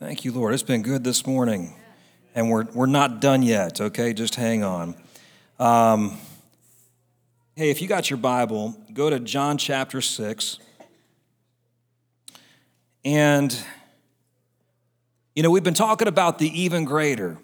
Thank 0.00 0.24
you, 0.24 0.32
Lord. 0.32 0.54
It's 0.54 0.62
been 0.62 0.80
good 0.80 1.04
this 1.04 1.26
morning. 1.26 1.74
And 2.34 2.48
we're, 2.48 2.64
we're 2.72 2.86
not 2.86 3.20
done 3.20 3.42
yet, 3.42 3.82
okay? 3.82 4.14
Just 4.14 4.34
hang 4.34 4.64
on. 4.64 4.94
Um, 5.58 6.16
hey, 7.54 7.68
if 7.68 7.82
you 7.82 7.86
got 7.86 8.08
your 8.08 8.16
Bible, 8.16 8.74
go 8.94 9.10
to 9.10 9.20
John 9.20 9.58
chapter 9.58 10.00
6. 10.00 10.58
And, 13.04 13.54
you 15.34 15.42
know, 15.42 15.50
we've 15.50 15.62
been 15.62 15.74
talking 15.74 16.08
about 16.08 16.38
the 16.38 16.48
even 16.58 16.86
greater. 16.86 17.36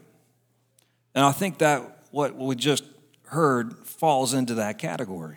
And 1.14 1.26
I 1.26 1.32
think 1.32 1.58
that 1.58 2.06
what 2.10 2.36
we 2.36 2.56
just 2.56 2.84
heard 3.26 3.74
falls 3.86 4.32
into 4.32 4.54
that 4.54 4.78
category 4.78 5.36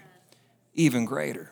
even 0.73 1.03
greater. 1.03 1.51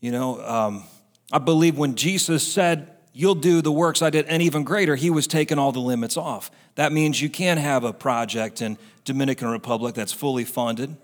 You 0.00 0.12
know, 0.12 0.40
um, 0.42 0.84
I 1.30 1.36
believe 1.36 1.76
when 1.76 1.94
Jesus 1.94 2.50
said, 2.50 2.88
You'll 3.12 3.34
do 3.34 3.62
the 3.62 3.72
works 3.72 4.02
I 4.02 4.10
did, 4.10 4.26
and 4.26 4.42
even 4.42 4.64
greater, 4.64 4.94
he 4.94 5.10
was 5.10 5.26
taking 5.26 5.58
all 5.58 5.72
the 5.72 5.80
limits 5.80 6.16
off. 6.16 6.50
That 6.76 6.92
means 6.92 7.20
you 7.20 7.28
can't 7.28 7.58
have 7.58 7.84
a 7.84 7.92
project 7.92 8.62
in 8.62 8.78
Dominican 9.04 9.48
Republic 9.48 9.94
that's 9.94 10.12
fully 10.12 10.44
funded, 10.44 10.96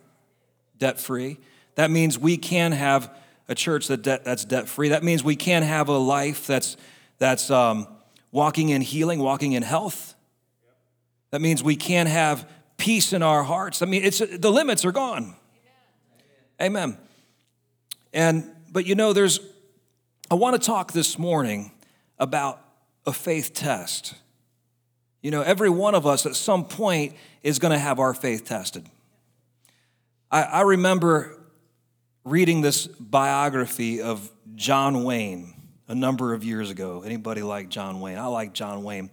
debt 0.78 1.00
free. 1.00 1.38
That 1.74 1.90
means 1.90 2.18
we 2.18 2.36
can 2.36 2.72
have 2.72 3.10
a 3.48 3.54
church 3.54 3.88
that 3.88 4.02
de- 4.02 4.20
that's 4.24 4.44
debt 4.44 4.68
free. 4.68 4.90
That 4.90 5.02
means 5.02 5.24
we 5.24 5.36
can 5.36 5.62
have 5.62 5.88
a 5.88 5.98
life 5.98 6.46
that's, 6.46 6.76
that's 7.18 7.50
um, 7.50 7.88
walking 8.30 8.68
in 8.68 8.80
healing, 8.80 9.18
walking 9.18 9.52
in 9.52 9.62
health. 9.62 10.14
That 11.30 11.40
means 11.40 11.62
we 11.62 11.76
can 11.76 12.06
have 12.06 12.48
peace 12.76 13.12
in 13.12 13.22
our 13.22 13.42
hearts. 13.42 13.82
I 13.82 13.86
mean, 13.86 14.04
it's, 14.04 14.18
the 14.18 14.50
limits 14.50 14.84
are 14.84 14.92
gone. 14.92 15.34
Amen. 16.60 16.92
Amen. 16.92 16.98
And, 18.12 18.50
but 18.70 18.86
you 18.86 18.94
know, 18.94 19.12
there's, 19.12 19.40
I 20.30 20.36
want 20.36 20.60
to 20.60 20.64
talk 20.64 20.92
this 20.92 21.18
morning 21.18 21.72
about 22.18 22.60
a 23.06 23.12
faith 23.12 23.54
test. 23.54 24.14
You 25.22 25.30
know, 25.30 25.42
every 25.42 25.70
one 25.70 25.94
of 25.94 26.06
us 26.06 26.26
at 26.26 26.36
some 26.36 26.64
point 26.64 27.14
is 27.42 27.58
going 27.58 27.72
to 27.72 27.78
have 27.78 27.98
our 27.98 28.14
faith 28.14 28.44
tested. 28.44 28.84
I, 30.30 30.42
I, 30.42 30.60
remember 30.62 31.38
reading 32.24 32.60
this 32.60 32.86
biography 32.86 34.02
of 34.02 34.30
John 34.54 35.04
Wayne 35.04 35.54
a 35.88 35.94
number 35.94 36.34
of 36.34 36.44
years 36.44 36.70
ago. 36.70 37.02
Anybody 37.04 37.42
like 37.42 37.68
John 37.68 38.00
Wayne? 38.00 38.18
I 38.18 38.26
like 38.26 38.52
John 38.52 38.82
Wayne. 38.82 39.10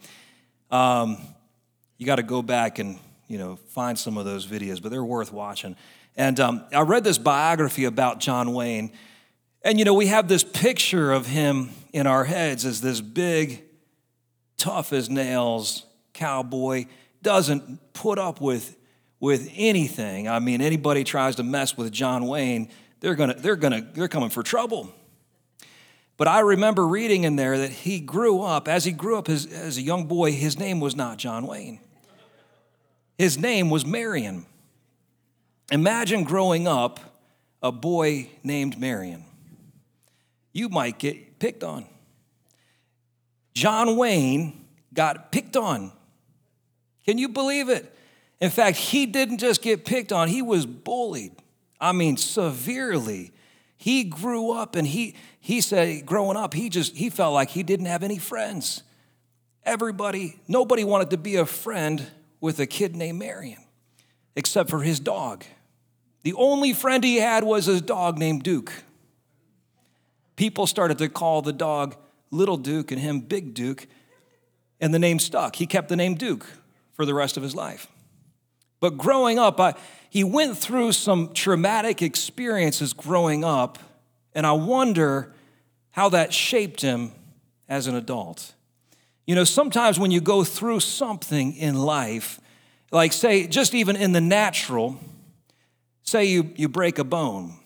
Um, 0.70 1.18
you 1.98 2.06
got 2.06 2.16
to 2.16 2.24
go 2.24 2.42
back 2.42 2.80
and 2.80 2.98
you 3.28 3.38
know 3.38 3.58
find 3.68 3.98
some 3.98 4.18
of 4.18 4.26
those 4.26 4.48
videos, 4.48 4.82
but 4.82 4.90
they're 4.90 5.04
worth 5.04 5.32
watching. 5.32 5.76
And 6.18 6.40
um, 6.40 6.66
I 6.74 6.82
read 6.82 7.04
this 7.04 7.18
biography 7.18 7.86
about 7.86 8.20
John 8.20 8.54
Wayne, 8.54 8.92
and 9.64 9.80
you 9.80 9.86
know 9.86 9.94
we 9.94 10.08
have 10.08 10.28
this 10.28 10.44
picture 10.44 11.12
of 11.12 11.28
him 11.28 11.70
in 11.94 12.08
our 12.08 12.24
heads 12.24 12.66
as 12.66 12.82
this 12.82 13.02
big, 13.02 13.64
tough 14.58 14.94
as 14.94 15.10
nails 15.10 15.86
cowboy, 16.14 16.86
doesn't 17.22 17.94
put 17.94 18.20
up 18.20 18.42
with, 18.42 18.78
with 19.20 19.52
anything. 19.56 20.28
I 20.28 20.40
mean, 20.40 20.62
anybody 20.62 21.04
tries 21.04 21.36
to 21.38 21.44
mess 21.44 21.78
with 21.78 21.92
John 21.92 22.28
Wayne, 22.28 22.70
they're 23.00 23.16
gonna, 23.16 23.36
they're 23.36 23.56
gonna, 23.56 23.88
they're 23.94 24.08
coming 24.08 24.30
for 24.30 24.44
trouble. 24.44 24.92
But 26.18 26.28
I 26.28 26.42
remember 26.42 26.88
reading 26.88 27.24
in 27.24 27.36
there 27.36 27.58
that 27.58 27.72
he 27.72 28.00
grew 28.00 28.42
up, 28.42 28.68
as 28.68 28.86
he 28.86 28.92
grew 28.92 29.18
up 29.18 29.28
as, 29.28 29.48
as 29.48 29.78
a 29.78 29.82
young 29.82 30.06
boy, 30.06 30.32
his 30.32 30.60
name 30.60 30.80
was 30.80 30.96
not 30.96 31.18
John 31.18 31.48
Wayne. 31.48 31.80
His 33.18 33.40
name 33.40 33.70
was 33.70 33.86
Marion. 33.86 34.46
Imagine 35.72 36.24
growing 36.24 36.68
up 36.68 37.00
a 37.64 37.72
boy 37.72 38.30
named 38.44 38.80
Marion. 38.80 39.26
You 40.54 40.70
might 40.70 41.00
get 41.00 41.40
picked 41.40 41.64
on. 41.64 41.86
John 43.54 43.98
Wayne 43.98 44.66
got 44.94 45.32
picked 45.32 45.58
on. 45.58 45.92
Can 47.06 47.18
you 47.18 47.30
believe 47.30 47.70
it? 47.70 47.94
In 48.40 48.50
fact, 48.50 48.78
he 48.78 49.06
didn't 49.06 49.38
just 49.38 49.62
get 49.62 49.86
picked 49.86 50.12
on, 50.12 50.28
he 50.28 50.42
was 50.42 50.66
bullied. 50.66 51.34
I 51.80 51.92
mean, 51.92 52.18
severely. 52.18 53.32
He 53.78 54.04
grew 54.04 54.52
up 54.52 54.76
and 54.76 54.88
he 54.88 55.16
he 55.40 55.60
said 55.60 56.06
growing 56.06 56.38
up, 56.38 56.54
he 56.54 56.70
just 56.70 56.96
he 56.96 57.10
felt 57.10 57.34
like 57.34 57.50
he 57.50 57.64
didn't 57.64 57.88
have 57.88 58.04
any 58.04 58.20
friends. 58.20 58.84
Everybody, 59.64 60.40
nobody 60.48 60.84
wanted 60.84 61.10
to 61.12 61.18
be 61.18 61.36
a 61.36 61.46
friend 61.46 62.06
with 62.40 62.60
a 62.60 62.68
kid 62.68 62.96
named 62.96 63.20
Marion, 63.20 63.64
except 64.36 64.70
for 64.70 64.82
his 64.82 65.00
dog. 65.00 65.44
The 66.24 66.34
only 66.34 66.74
friend 66.74 67.04
he 67.04 67.18
had 67.18 67.44
was 67.44 67.66
his 67.66 67.82
dog 67.82 68.20
named 68.20 68.44
Duke. 68.44 68.72
People 70.42 70.66
started 70.66 70.98
to 70.98 71.08
call 71.08 71.44
the 71.44 71.54
dog 71.54 71.96
Little 72.32 72.58
Duke 72.58 72.92
and 72.92 73.00
him 73.00 73.20
Big 73.20 73.54
Duke, 73.54 73.86
and 74.80 74.92
the 74.92 74.98
name 74.98 75.20
stuck. 75.20 75.56
He 75.56 75.68
kept 75.68 75.88
the 75.88 75.96
name 75.96 76.16
Duke 76.16 76.48
for 76.94 77.06
the 77.06 77.14
rest 77.14 77.38
of 77.38 77.44
his 77.44 77.54
life. 77.54 77.86
But 78.80 78.98
growing 78.98 79.38
up, 79.38 79.60
I, 79.60 79.76
he 80.10 80.24
went 80.24 80.58
through 80.58 80.94
some 80.94 81.32
traumatic 81.36 82.02
experiences 82.02 82.92
growing 82.92 83.44
up, 83.44 83.78
and 84.34 84.48
I 84.48 84.54
wonder 84.54 85.32
how 85.92 86.10
that 86.10 86.34
shaped 86.34 86.82
him 86.82 87.12
as 87.70 87.86
an 87.86 87.94
adult. 87.94 88.56
You 89.28 89.36
know, 89.36 89.44
sometimes 89.44 90.00
when 90.00 90.10
you 90.10 90.22
go 90.22 90.44
through 90.44 90.80
something 90.80 91.56
in 91.56 91.76
life, 91.76 92.40
like 92.92 93.14
say, 93.14 93.46
just 93.46 93.76
even 93.76 93.96
in 93.96 94.12
the 94.12 94.22
natural, 94.22 94.98
say 96.02 96.26
you, 96.26 96.52
you 96.56 96.68
break 96.68 96.98
a 96.98 97.04
bone. 97.04 97.61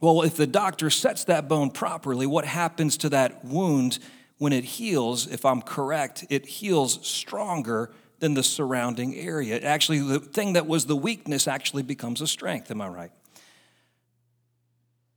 Well, 0.00 0.22
if 0.22 0.36
the 0.36 0.46
doctor 0.46 0.88
sets 0.88 1.24
that 1.24 1.46
bone 1.48 1.70
properly, 1.70 2.26
what 2.26 2.46
happens 2.46 2.96
to 2.98 3.10
that 3.10 3.44
wound 3.44 3.98
when 4.38 4.54
it 4.54 4.64
heals, 4.64 5.26
if 5.26 5.44
I'm 5.44 5.60
correct, 5.60 6.24
it 6.30 6.46
heals 6.46 7.06
stronger 7.06 7.90
than 8.20 8.32
the 8.32 8.42
surrounding 8.42 9.14
area. 9.14 9.60
Actually, 9.60 10.00
the 10.00 10.18
thing 10.18 10.54
that 10.54 10.66
was 10.66 10.86
the 10.86 10.96
weakness 10.96 11.46
actually 11.46 11.82
becomes 11.82 12.22
a 12.22 12.26
strength. 12.26 12.70
Am 12.70 12.80
I 12.80 12.88
right? 12.88 13.12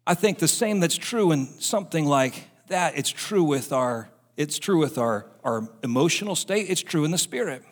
I 0.05 0.15
think 0.15 0.39
the 0.39 0.47
same 0.49 0.81
that's 0.81 0.97
true 0.97 1.31
in 1.31 1.45
something 1.61 2.05
like 2.05 2.49
that, 2.67 2.97
it's 2.97 3.09
true 3.09 3.43
with 3.43 3.71
our, 3.71 4.09
it's 4.35 4.59
true 4.59 4.79
with 4.79 4.97
our, 4.97 5.27
our 5.45 5.69
emotional 5.83 6.35
state, 6.35 6.69
it's 6.69 6.81
true 6.81 7.05
in 7.05 7.11
the 7.11 7.17
spirit. 7.17 7.63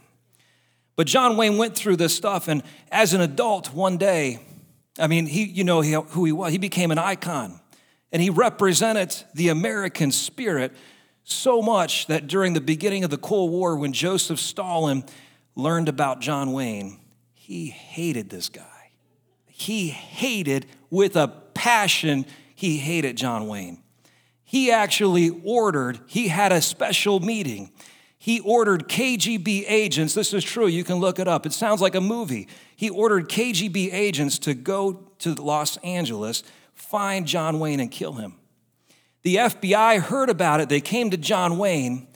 But 0.96 1.08
John 1.08 1.36
Wayne 1.36 1.58
went 1.58 1.76
through 1.76 1.98
this 1.98 2.16
stuff, 2.16 2.48
and 2.48 2.64
as 2.92 3.14
an 3.14 3.20
adult, 3.20 3.74
one 3.74 3.98
day, 3.98 4.40
I 5.02 5.08
mean, 5.08 5.26
he, 5.26 5.46
you 5.46 5.64
know 5.64 5.82
who 5.82 6.26
he 6.26 6.32
was. 6.32 6.52
He 6.52 6.58
became 6.58 6.92
an 6.92 7.00
icon, 7.00 7.60
and 8.12 8.22
he 8.22 8.30
represented 8.30 9.16
the 9.34 9.50
American 9.50 10.12
spirit 10.12 10.74
so 11.24 11.62
much 11.62 12.08
that 12.08 12.28
during 12.28 12.54
the 12.54 12.62
beginning 12.62 13.04
of 13.04 13.10
the 13.10 13.18
Cold 13.18 13.52
War, 13.52 13.78
when 13.78 13.94
Joseph 13.94 14.40
Stalin 14.40 15.04
learned 15.56 15.90
about 15.90 16.20
John 16.20 16.54
Wayne, 16.54 17.00
he 17.34 17.68
hated 17.68 18.30
this 18.30 18.50
guy. 18.50 18.92
He 19.48 19.90
hated 19.90 20.66
with 20.90 21.16
a 21.16 21.28
passion, 21.54 22.26
he 22.56 22.78
hated 22.78 23.18
John 23.18 23.48
Wayne. 23.48 23.82
He 24.44 24.72
actually 24.72 25.30
ordered, 25.44 26.00
he 26.08 26.28
had 26.28 26.52
a 26.52 26.62
special 26.62 27.20
meeting. 27.20 27.72
He 28.24 28.40
ordered 28.42 28.88
KGB 28.88 29.66
agents, 29.68 30.14
this 30.14 30.32
is 30.32 30.44
true, 30.44 30.68
you 30.68 30.84
can 30.84 30.98
look 30.98 31.18
it 31.18 31.28
up. 31.28 31.48
It 31.48 31.54
sounds 31.54 31.82
like 31.82 31.96
a 31.96 32.02
movie. 32.02 32.48
He 32.76 32.88
ordered 32.88 33.28
KGB 33.28 33.92
agents 33.92 34.38
to 34.40 34.54
go 34.54 35.08
to 35.18 35.34
Los 35.34 35.78
Angeles, 35.78 36.44
find 36.76 37.26
John 37.26 37.60
Wayne, 37.60 37.80
and 37.80 37.90
kill 37.90 38.14
him. 38.14 38.36
The 39.24 39.38
FBI 39.38 40.02
heard 40.02 40.30
about 40.30 40.62
it. 40.62 40.70
They 40.70 40.82
came 40.82 41.10
to 41.10 41.18
John 41.18 41.58
Wayne. 41.58 42.08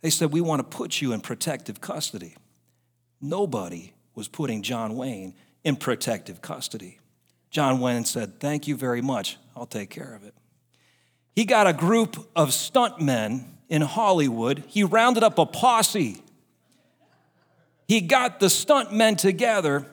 They 0.00 0.10
said, 0.10 0.30
We 0.30 0.40
want 0.40 0.60
to 0.60 0.76
put 0.76 1.00
you 1.00 1.12
in 1.12 1.22
protective 1.22 1.80
custody. 1.80 2.36
Nobody 3.20 3.94
was 4.14 4.28
putting 4.28 4.62
John 4.62 4.94
Wayne 4.94 5.34
in 5.64 5.74
protective 5.74 6.40
custody. 6.40 7.00
John 7.50 7.80
Wayne 7.80 8.04
said, 8.04 8.38
Thank 8.38 8.68
you 8.68 8.76
very 8.76 9.02
much. 9.02 9.38
I'll 9.56 9.66
take 9.66 9.90
care 9.90 10.14
of 10.14 10.22
it. 10.22 10.34
He 11.34 11.44
got 11.44 11.66
a 11.66 11.72
group 11.72 12.28
of 12.36 12.50
stuntmen 12.50 13.57
in 13.68 13.82
Hollywood. 13.82 14.64
He 14.66 14.84
rounded 14.84 15.22
up 15.22 15.38
a 15.38 15.46
posse. 15.46 16.22
He 17.86 18.00
got 18.00 18.40
the 18.40 18.46
stuntmen 18.46 19.16
together, 19.16 19.86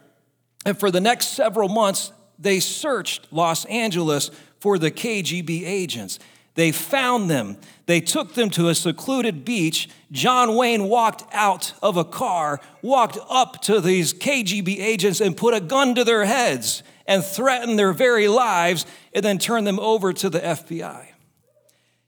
and 0.65 0.77
for 0.77 0.91
the 0.91 1.01
next 1.01 1.27
several 1.27 1.69
months, 1.69 2.11
they 2.37 2.59
searched 2.59 3.27
Los 3.31 3.65
Angeles 3.65 4.31
for 4.59 4.77
the 4.77 4.91
KGB 4.91 5.65
agents. 5.65 6.19
They 6.55 6.71
found 6.71 7.29
them. 7.29 7.57
They 7.85 8.01
took 8.01 8.33
them 8.33 8.49
to 8.51 8.69
a 8.69 8.75
secluded 8.75 9.45
beach. 9.45 9.89
John 10.11 10.55
Wayne 10.55 10.85
walked 10.85 11.23
out 11.33 11.73
of 11.83 11.97
a 11.97 12.05
car, 12.05 12.59
walked 12.81 13.17
up 13.29 13.61
to 13.63 13.79
these 13.81 14.13
KGB 14.13 14.79
agents, 14.79 15.21
and 15.21 15.35
put 15.35 15.53
a 15.53 15.59
gun 15.59 15.95
to 15.95 16.03
their 16.03 16.25
heads 16.25 16.81
and 17.05 17.23
threatened 17.23 17.77
their 17.77 17.93
very 17.93 18.27
lives, 18.27 18.85
and 19.13 19.23
then 19.23 19.37
turned 19.37 19.67
them 19.67 19.79
over 19.79 20.11
to 20.11 20.29
the 20.29 20.39
FBI. 20.39 21.07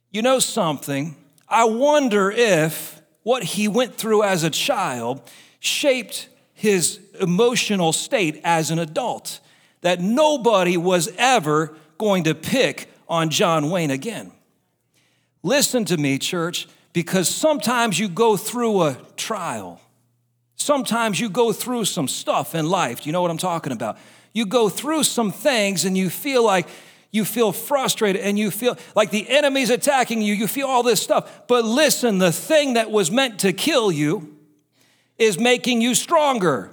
You 0.09 0.21
know 0.21 0.39
something? 0.39 1.15
I 1.47 1.65
wonder 1.65 2.31
if 2.31 3.01
what 3.23 3.43
he 3.43 3.67
went 3.67 3.95
through 3.95 4.23
as 4.23 4.43
a 4.43 4.49
child 4.49 5.21
shaped 5.59 6.29
his 6.53 6.99
emotional 7.19 7.93
state 7.93 8.41
as 8.43 8.71
an 8.71 8.79
adult, 8.79 9.39
that 9.81 10.01
nobody 10.01 10.75
was 10.77 11.09
ever 11.17 11.75
going 11.97 12.23
to 12.23 12.33
pick 12.33 12.89
on 13.07 13.29
John 13.29 13.69
Wayne 13.69 13.91
again. 13.91 14.31
Listen 15.43 15.85
to 15.85 15.97
me, 15.97 16.17
church, 16.17 16.67
because 16.93 17.29
sometimes 17.29 17.99
you 17.99 18.09
go 18.09 18.37
through 18.37 18.81
a 18.81 18.97
trial. 19.15 19.79
Sometimes 20.55 21.19
you 21.19 21.29
go 21.29 21.53
through 21.53 21.85
some 21.85 22.07
stuff 22.07 22.55
in 22.55 22.67
life. 22.69 23.01
Do 23.01 23.09
you 23.09 23.13
know 23.13 23.21
what 23.21 23.31
I'm 23.31 23.37
talking 23.37 23.71
about? 23.71 23.97
You 24.33 24.45
go 24.45 24.67
through 24.67 25.03
some 25.03 25.31
things 25.31 25.85
and 25.85 25.97
you 25.97 26.09
feel 26.09 26.43
like 26.43 26.67
you 27.11 27.25
feel 27.25 27.51
frustrated 27.51 28.21
and 28.21 28.37
you 28.37 28.51
feel 28.51 28.77
like 28.95 29.11
the 29.11 29.29
enemy's 29.29 29.69
attacking 29.69 30.21
you. 30.21 30.33
You 30.33 30.47
feel 30.47 30.67
all 30.67 30.83
this 30.83 31.01
stuff. 31.01 31.47
But 31.47 31.65
listen, 31.65 32.17
the 32.17 32.31
thing 32.31 32.73
that 32.73 32.91
was 32.91 33.09
meant 33.09 33.39
to 33.39 33.53
kill 33.53 33.91
you 33.91 34.35
is 35.17 35.39
making 35.39 35.81
you 35.81 35.95
stronger. 35.95 36.71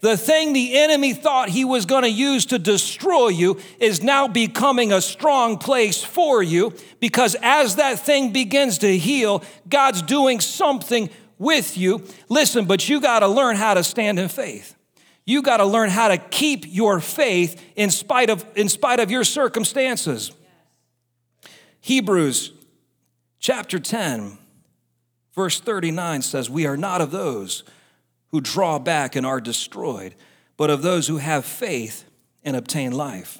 The 0.00 0.16
thing 0.18 0.52
the 0.52 0.76
enemy 0.76 1.14
thought 1.14 1.48
he 1.48 1.64
was 1.64 1.86
going 1.86 2.02
to 2.02 2.10
use 2.10 2.44
to 2.46 2.58
destroy 2.58 3.28
you 3.28 3.58
is 3.80 4.02
now 4.02 4.28
becoming 4.28 4.92
a 4.92 5.00
strong 5.00 5.56
place 5.56 6.04
for 6.04 6.42
you 6.42 6.74
because 7.00 7.36
as 7.40 7.76
that 7.76 8.00
thing 8.00 8.30
begins 8.30 8.78
to 8.78 8.98
heal, 8.98 9.42
God's 9.66 10.02
doing 10.02 10.40
something 10.40 11.08
with 11.38 11.78
you. 11.78 12.04
Listen, 12.28 12.66
but 12.66 12.86
you 12.86 13.00
got 13.00 13.20
to 13.20 13.28
learn 13.28 13.56
how 13.56 13.72
to 13.72 13.82
stand 13.82 14.18
in 14.18 14.28
faith. 14.28 14.76
You 15.26 15.42
got 15.42 15.58
to 15.58 15.64
learn 15.64 15.90
how 15.90 16.08
to 16.08 16.18
keep 16.18 16.64
your 16.68 17.00
faith 17.00 17.62
in 17.76 17.90
spite 17.90 18.30
of 18.30 18.44
in 18.56 18.68
spite 18.68 19.00
of 19.00 19.10
your 19.10 19.24
circumstances. 19.24 20.32
Hebrews 21.80 22.52
chapter 23.38 23.78
10 23.78 24.38
verse 25.34 25.60
39 25.60 26.22
says, 26.22 26.48
"We 26.48 26.66
are 26.66 26.76
not 26.76 27.00
of 27.00 27.10
those 27.10 27.64
who 28.34 28.40
draw 28.40 28.80
back 28.80 29.14
and 29.14 29.24
are 29.24 29.40
destroyed, 29.40 30.14
but 30.56 30.68
of 30.68 30.82
those 30.82 31.06
who 31.06 31.18
have 31.18 31.44
faith 31.44 32.04
and 32.44 32.56
obtain 32.56 32.92
life. 32.92 33.38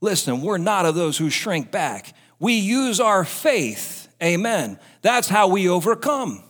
Listen, 0.00 0.42
we're 0.42 0.58
not 0.58 0.86
of 0.86 0.94
those 0.94 1.18
who 1.18 1.30
shrink 1.30 1.70
back. 1.70 2.14
We 2.38 2.52
use 2.52 3.00
our 3.00 3.24
faith. 3.24 4.08
Amen. 4.22 4.78
That's 5.02 5.28
how 5.28 5.48
we 5.48 5.68
overcome. 5.68 6.44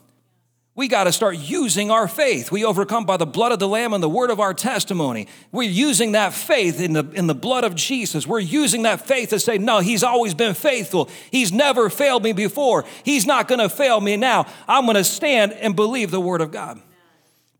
We 0.76 0.88
got 0.88 1.04
to 1.04 1.12
start 1.12 1.38
using 1.38 1.90
our 1.90 2.06
faith. 2.06 2.52
We 2.52 2.62
overcome 2.62 3.06
by 3.06 3.16
the 3.16 3.24
blood 3.24 3.50
of 3.50 3.58
the 3.58 3.66
Lamb 3.66 3.94
and 3.94 4.02
the 4.02 4.10
word 4.10 4.28
of 4.28 4.40
our 4.40 4.52
testimony. 4.52 5.26
We're 5.50 5.70
using 5.70 6.12
that 6.12 6.34
faith 6.34 6.82
in 6.82 6.92
the, 6.92 7.10
in 7.12 7.26
the 7.26 7.34
blood 7.34 7.64
of 7.64 7.74
Jesus. 7.74 8.26
We're 8.26 8.40
using 8.40 8.82
that 8.82 9.00
faith 9.00 9.30
to 9.30 9.40
say, 9.40 9.56
No, 9.56 9.80
He's 9.80 10.04
always 10.04 10.34
been 10.34 10.52
faithful. 10.52 11.08
He's 11.30 11.50
never 11.50 11.88
failed 11.88 12.22
me 12.22 12.34
before. 12.34 12.84
He's 13.04 13.24
not 13.24 13.48
going 13.48 13.60
to 13.60 13.70
fail 13.70 14.02
me 14.02 14.18
now. 14.18 14.46
I'm 14.68 14.84
going 14.84 14.96
to 14.96 15.04
stand 15.04 15.54
and 15.54 15.74
believe 15.74 16.10
the 16.10 16.20
word 16.20 16.42
of 16.42 16.52
God. 16.52 16.78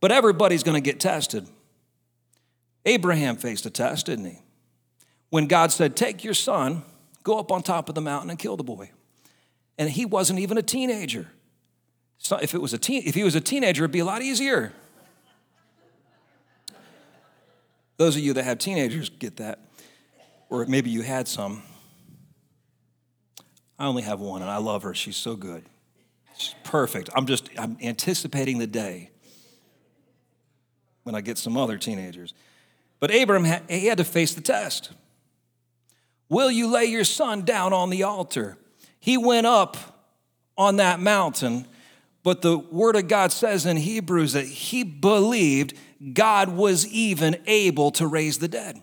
But 0.00 0.12
everybody's 0.12 0.62
going 0.62 0.76
to 0.76 0.82
get 0.82 1.00
tested. 1.00 1.48
Abraham 2.84 3.36
faced 3.36 3.64
a 3.64 3.70
test, 3.70 4.06
didn't 4.06 4.26
he? 4.26 4.42
When 5.30 5.46
God 5.46 5.72
said, 5.72 5.96
Take 5.96 6.22
your 6.22 6.34
son, 6.34 6.82
go 7.22 7.38
up 7.38 7.50
on 7.50 7.62
top 7.62 7.88
of 7.88 7.94
the 7.94 8.02
mountain 8.02 8.28
and 8.28 8.38
kill 8.38 8.58
the 8.58 8.62
boy. 8.62 8.90
And 9.78 9.88
he 9.88 10.04
wasn't 10.04 10.38
even 10.38 10.58
a 10.58 10.62
teenager. 10.62 11.28
So 12.18 12.36
if, 12.36 12.54
it 12.54 12.60
was 12.60 12.72
a 12.72 12.78
teen, 12.78 13.02
if 13.04 13.14
he 13.14 13.24
was 13.24 13.34
a 13.34 13.40
teenager, 13.40 13.84
it'd 13.84 13.92
be 13.92 14.00
a 14.00 14.04
lot 14.04 14.22
easier. 14.22 14.72
Those 17.96 18.16
of 18.16 18.22
you 18.22 18.32
that 18.34 18.44
have 18.44 18.58
teenagers 18.58 19.08
get 19.08 19.36
that, 19.36 19.60
or 20.50 20.66
maybe 20.66 20.90
you 20.90 21.02
had 21.02 21.28
some. 21.28 21.62
I 23.78 23.86
only 23.86 24.02
have 24.02 24.20
one, 24.20 24.42
and 24.42 24.50
I 24.50 24.58
love 24.58 24.82
her. 24.82 24.94
She's 24.94 25.16
so 25.16 25.36
good. 25.36 25.64
She's 26.36 26.54
perfect. 26.64 27.08
I'm 27.14 27.26
just 27.26 27.48
I'm 27.58 27.78
anticipating 27.82 28.58
the 28.58 28.66
day 28.66 29.10
when 31.04 31.14
I 31.14 31.20
get 31.20 31.38
some 31.38 31.56
other 31.56 31.78
teenagers. 31.78 32.34
But 33.00 33.14
Abram, 33.14 33.46
he 33.68 33.86
had 33.86 33.98
to 33.98 34.04
face 34.04 34.34
the 34.34 34.40
test. 34.40 34.90
Will 36.28 36.50
you 36.50 36.66
lay 36.66 36.86
your 36.86 37.04
son 37.04 37.42
down 37.42 37.72
on 37.72 37.90
the 37.90 38.02
altar? 38.02 38.58
He 38.98 39.16
went 39.16 39.46
up 39.46 39.76
on 40.58 40.76
that 40.76 40.98
mountain, 40.98 41.66
but 42.26 42.42
the 42.42 42.58
word 42.58 42.96
of 42.96 43.06
God 43.06 43.30
says 43.30 43.66
in 43.66 43.76
Hebrews 43.76 44.32
that 44.32 44.46
he 44.46 44.82
believed 44.82 45.74
God 46.12 46.48
was 46.48 46.84
even 46.88 47.36
able 47.46 47.92
to 47.92 48.06
raise 48.08 48.40
the 48.40 48.48
dead. 48.48 48.82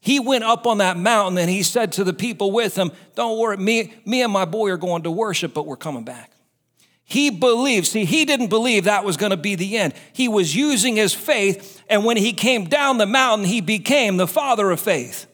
He 0.00 0.18
went 0.18 0.42
up 0.42 0.66
on 0.66 0.78
that 0.78 0.96
mountain 0.96 1.38
and 1.38 1.48
he 1.48 1.62
said 1.62 1.92
to 1.92 2.02
the 2.02 2.12
people 2.12 2.50
with 2.50 2.74
him, 2.74 2.90
Don't 3.14 3.38
worry, 3.38 3.56
me, 3.56 3.94
me 4.04 4.20
and 4.20 4.32
my 4.32 4.46
boy 4.46 4.68
are 4.70 4.76
going 4.76 5.04
to 5.04 5.12
worship, 5.12 5.54
but 5.54 5.64
we're 5.64 5.76
coming 5.76 6.02
back. 6.02 6.32
He 7.04 7.30
believed. 7.30 7.86
See, 7.86 8.04
he 8.04 8.24
didn't 8.24 8.48
believe 8.48 8.82
that 8.82 9.04
was 9.04 9.16
going 9.16 9.30
to 9.30 9.36
be 9.36 9.54
the 9.54 9.76
end. 9.76 9.94
He 10.12 10.26
was 10.26 10.56
using 10.56 10.96
his 10.96 11.14
faith, 11.14 11.80
and 11.88 12.04
when 12.04 12.16
he 12.16 12.32
came 12.32 12.64
down 12.64 12.98
the 12.98 13.06
mountain, 13.06 13.46
he 13.46 13.60
became 13.60 14.16
the 14.16 14.26
father 14.26 14.72
of 14.72 14.80
faith. 14.80 15.28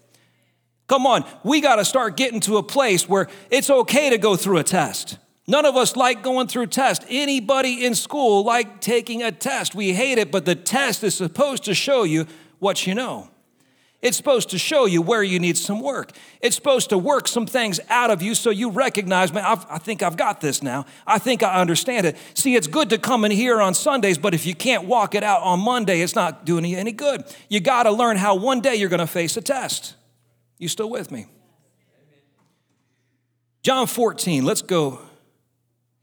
Come 0.86 1.06
on, 1.06 1.24
we 1.44 1.62
got 1.62 1.76
to 1.76 1.86
start 1.86 2.18
getting 2.18 2.40
to 2.40 2.58
a 2.58 2.62
place 2.62 3.08
where 3.08 3.26
it's 3.48 3.70
okay 3.70 4.10
to 4.10 4.18
go 4.18 4.36
through 4.36 4.58
a 4.58 4.64
test. 4.64 5.16
None 5.48 5.64
of 5.64 5.76
us 5.76 5.96
like 5.96 6.22
going 6.22 6.46
through 6.46 6.66
tests. 6.66 7.06
Anybody 7.08 7.86
in 7.86 7.94
school 7.94 8.44
like 8.44 8.82
taking 8.82 9.22
a 9.22 9.32
test. 9.32 9.74
We 9.74 9.94
hate 9.94 10.18
it, 10.18 10.30
but 10.30 10.44
the 10.44 10.54
test 10.54 11.02
is 11.02 11.14
supposed 11.14 11.64
to 11.64 11.74
show 11.74 12.02
you 12.02 12.26
what 12.58 12.86
you 12.86 12.94
know. 12.94 13.30
It's 14.02 14.16
supposed 14.16 14.50
to 14.50 14.58
show 14.58 14.84
you 14.84 15.00
where 15.00 15.22
you 15.22 15.40
need 15.40 15.56
some 15.56 15.80
work. 15.80 16.12
It's 16.42 16.54
supposed 16.54 16.90
to 16.90 16.98
work 16.98 17.26
some 17.26 17.46
things 17.46 17.80
out 17.88 18.10
of 18.10 18.20
you 18.22 18.34
so 18.34 18.50
you 18.50 18.70
recognize, 18.70 19.32
man, 19.32 19.44
I've, 19.44 19.66
i 19.70 19.78
think 19.78 20.02
I've 20.02 20.18
got 20.18 20.42
this 20.42 20.62
now. 20.62 20.84
I 21.06 21.18
think 21.18 21.42
I 21.42 21.60
understand 21.60 22.06
it. 22.06 22.16
See, 22.34 22.54
it's 22.54 22.68
good 22.68 22.90
to 22.90 22.98
come 22.98 23.24
in 23.24 23.32
here 23.32 23.60
on 23.60 23.72
Sundays, 23.72 24.18
but 24.18 24.34
if 24.34 24.44
you 24.44 24.54
can't 24.54 24.84
walk 24.84 25.14
it 25.14 25.24
out 25.24 25.42
on 25.42 25.60
Monday, 25.60 26.02
it's 26.02 26.14
not 26.14 26.44
doing 26.44 26.64
you 26.66 26.76
any 26.76 26.92
good. 26.92 27.24
You 27.48 27.58
got 27.60 27.84
to 27.84 27.90
learn 27.90 28.18
how 28.18 28.36
one 28.36 28.60
day 28.60 28.76
you're 28.76 28.90
going 28.90 29.00
to 29.00 29.06
face 29.06 29.36
a 29.38 29.40
test. 29.40 29.96
You 30.58 30.68
still 30.68 30.90
with 30.90 31.10
me? 31.10 31.26
John 33.62 33.86
14, 33.86 34.44
let's 34.44 34.62
go 34.62 35.07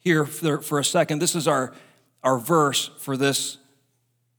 here 0.06 0.24
for, 0.24 0.62
for 0.62 0.80
a 0.80 0.86
second. 0.86 1.18
This 1.20 1.36
is 1.36 1.48
our, 1.48 1.74
our 2.24 2.38
verse 2.38 2.92
for 3.00 3.18
this 3.18 3.58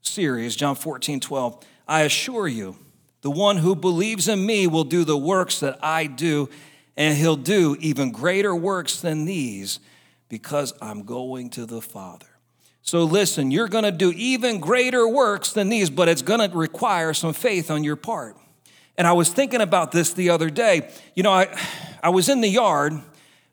series, 0.01 0.55
John 0.55 0.77
14, 0.77 1.19
12. 1.19 1.67
I 1.89 2.03
assure 2.03 2.47
you, 2.47 2.77
the 3.23 3.33
one 3.33 3.57
who 3.57 3.75
believes 3.75 4.29
in 4.29 4.47
me 4.47 4.69
will 4.69 4.85
do 4.85 5.05
the 5.05 5.19
works 5.19 5.59
that 5.61 5.79
I 5.83 6.07
do, 6.07 6.49
and 6.97 7.19
he'll 7.19 7.37
do 7.37 7.77
even 7.81 8.13
greater 8.13 8.55
works 8.55 9.01
than 9.01 9.25
these 9.25 9.81
because 10.29 10.73
I'm 10.81 11.03
going 11.03 11.51
to 11.51 11.67
the 11.67 11.81
Father. 11.81 12.27
So 12.83 13.03
listen, 13.03 13.51
you're 13.51 13.67
going 13.67 13.83
to 13.83 13.91
do 13.91 14.13
even 14.13 14.61
greater 14.61 15.09
works 15.09 15.53
than 15.53 15.69
these, 15.69 15.91
but 15.91 16.09
it's 16.09 16.23
going 16.23 16.49
to 16.49 16.57
require 16.57 17.13
some 17.13 17.33
faith 17.33 17.73
on 17.73 17.83
your 17.83 17.97
part. 17.97 18.37
And 18.97 19.05
I 19.05 19.13
was 19.15 19.31
thinking 19.31 19.61
about 19.61 19.91
this 19.91 20.13
the 20.13 20.31
other 20.31 20.49
day. 20.49 20.89
You 21.17 21.25
know, 21.25 21.33
I, 21.33 21.49
I 22.05 22.11
was 22.11 22.29
in 22.29 22.41
the 22.41 22.49
yard 22.49 22.93